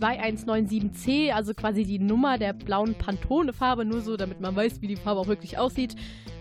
[0.00, 4.96] 2197C, also quasi die Nummer der blauen Pantone-Farbe, nur so, damit man weiß, wie die
[4.96, 5.94] Farbe auch wirklich aussieht.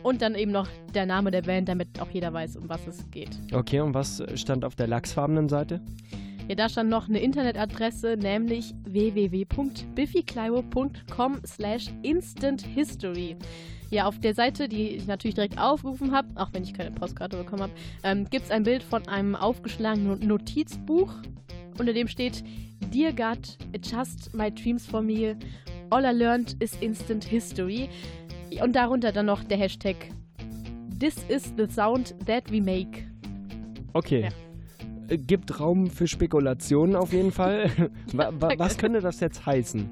[0.04, 3.10] Und dann eben noch der Name der Band, damit auch jeder weiß, um was es
[3.12, 3.30] geht.
[3.54, 5.80] Okay, und was stand auf der lachsfarbenen Seite?
[6.48, 13.36] Ja, da stand noch eine Internetadresse, nämlich www.biffyclyro.com slash instanthistory.
[13.90, 17.36] Ja, auf der Seite, die ich natürlich direkt aufgerufen habe, auch wenn ich keine Postkarte
[17.38, 17.74] bekommen habe,
[18.04, 21.14] ähm, gibt es ein Bild von einem aufgeschlagenen Notizbuch,
[21.78, 22.44] unter dem steht
[22.94, 25.38] Dear God, adjust my dreams for me.
[25.90, 27.90] All I learned is instant history.
[28.62, 29.96] Und darunter dann noch der Hashtag
[31.00, 33.08] This is the sound that we make.
[33.94, 34.24] Okay.
[34.24, 34.51] Äh,
[35.18, 37.70] Gibt Raum für Spekulationen auf jeden Fall.
[38.14, 39.90] wa wa was könnte das jetzt heißen?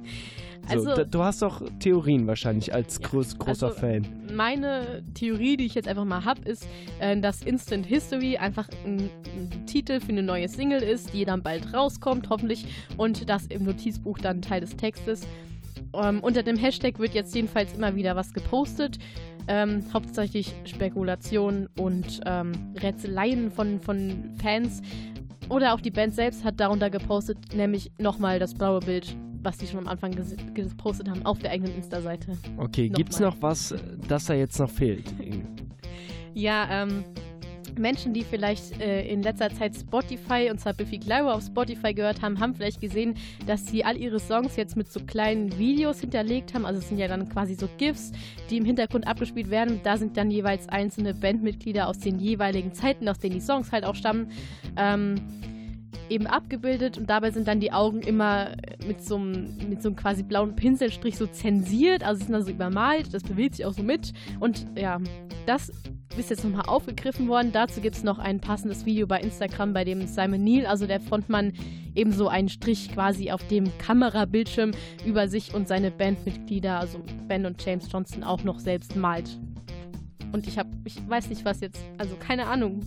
[0.68, 4.08] So, Also- du hast doch Theorien wahrscheinlich als groß, großer also- Fan.
[4.36, 6.68] Meine Theorie, die ich jetzt einfach mal habe, ist,
[7.00, 11.42] äh, dass Instant History einfach ein, ein Titel für eine neue Single ist, die dann
[11.42, 12.66] bald rauskommt, hoffentlich,
[12.98, 15.22] und das im Notizbuch dann Teil des Textes.
[15.94, 18.98] Ähm, unter dem Hashtag wird jetzt jedenfalls immer wieder was gepostet.
[19.48, 24.82] Ähm, hauptsächlich Spekulationen und ähm, Rätseleien von, von Fans.
[25.50, 29.66] Oder auch die Band selbst hat darunter gepostet, nämlich nochmal das blaue Bild, was die
[29.66, 30.12] schon am Anfang
[30.54, 32.38] gepostet haben, auf der eigenen Insta-Seite.
[32.58, 33.36] Okay, gibt's Nochmal.
[33.38, 35.06] noch was, äh, das da jetzt noch fehlt?
[36.36, 37.04] Ja, ähm,
[37.78, 42.22] Menschen, die vielleicht äh, in letzter Zeit Spotify und zwar Biffy Clyro auf Spotify gehört
[42.22, 43.16] haben, haben vielleicht gesehen,
[43.46, 46.66] dass sie all ihre Songs jetzt mit so kleinen Videos hinterlegt haben.
[46.66, 48.12] Also es sind ja dann quasi so GIFs,
[48.50, 49.82] die im Hintergrund abgespielt werden.
[49.84, 53.86] Da sind dann jeweils einzelne Bandmitglieder aus den jeweiligen Zeiten, aus denen die Songs halt
[53.86, 54.32] auch stammen,
[54.78, 55.16] ähm,
[56.10, 58.52] eben abgebildet und dabei sind dann die Augen immer
[58.88, 62.52] mit so einem mit so einem quasi blauen Pinselstrich so zensiert, also sind dann so
[62.52, 65.00] übermalt, das bewegt sich auch so mit und ja,
[65.46, 65.72] das
[66.18, 67.52] ist jetzt nochmal aufgegriffen worden.
[67.52, 71.00] Dazu gibt es noch ein passendes Video bei Instagram, bei dem Simon Neil, also der
[71.00, 71.54] Frontmann,
[71.96, 74.72] eben so einen Strich quasi auf dem Kamerabildschirm
[75.06, 79.40] über sich und seine Bandmitglieder, also Ben und James Johnson, auch noch selbst malt.
[80.32, 82.82] Und ich habe, ich weiß nicht, was jetzt, also keine Ahnung.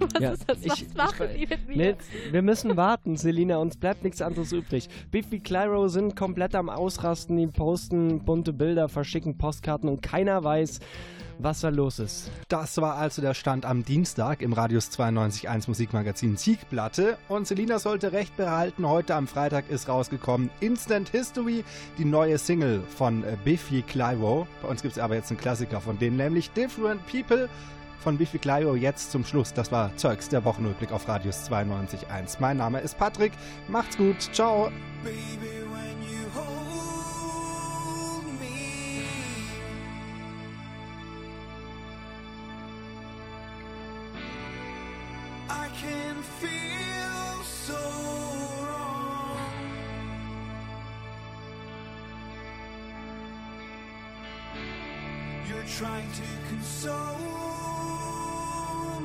[0.14, 0.58] Was Ja, ist das?
[0.66, 1.76] Was ich- machen die mit mir?
[1.76, 1.94] Nee,
[2.32, 4.88] wir müssen warten, Selina, uns bleibt nichts anderes übrig.
[5.10, 10.80] Biffy Clyro sind komplett am Ausrasten, die posten bunte Bilder, verschicken Postkarten und keiner weiß,
[11.38, 12.30] was da los ist.
[12.48, 17.18] Das war also der Stand am Dienstag im Radius 92.1 Musikmagazin Siegplatte.
[17.28, 21.62] Und Selina sollte recht behalten, heute am Freitag ist rausgekommen Instant History,
[21.98, 24.46] die neue Single von äh, Biffy Clyro.
[24.62, 27.50] Bei uns gibt es aber jetzt einen Klassiker von denen, nämlich Different People
[27.98, 29.52] von Biffy Clyro jetzt zum Schluss.
[29.52, 32.36] Das war Zeugs der Wochenrückblick auf Radius 92.1.
[32.40, 33.32] Mein Name ist Patrick.
[33.68, 34.20] Macht's gut.
[34.32, 34.70] Ciao.
[35.02, 35.56] Baby,
[45.48, 46.55] I can feel
[55.78, 57.18] trying to console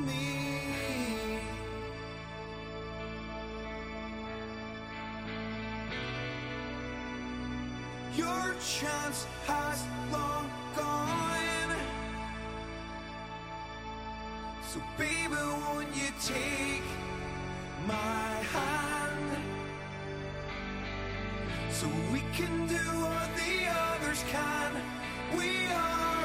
[0.06, 1.38] me.
[8.16, 11.76] Your chance has long gone.
[14.70, 16.88] So, baby, won't you take
[17.86, 19.42] my hand?
[21.70, 24.72] So we can do what the others can.
[25.36, 26.21] We are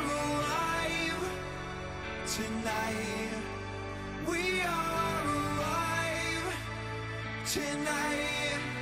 [2.38, 3.34] tonight.
[4.30, 6.56] We are alive
[7.46, 8.77] tonight.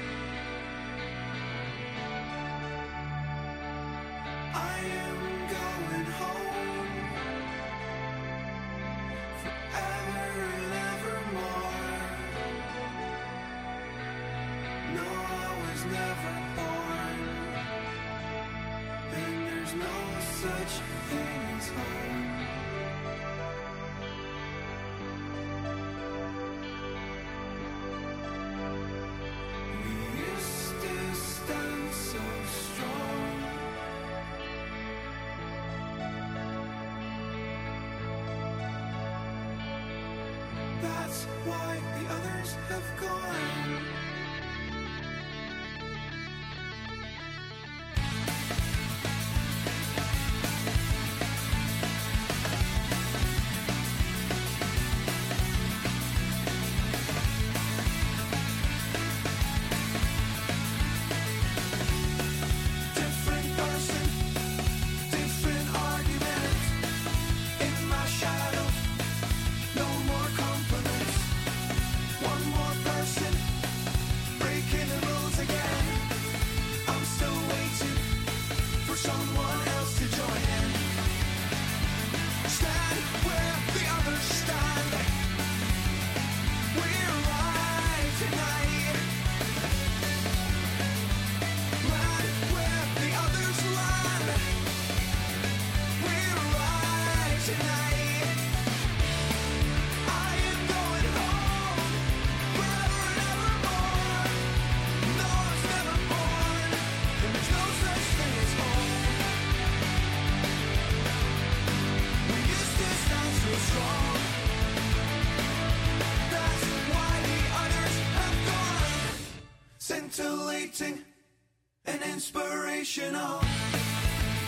[120.82, 123.39] And inspirational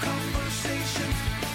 [0.02, 1.47] conversation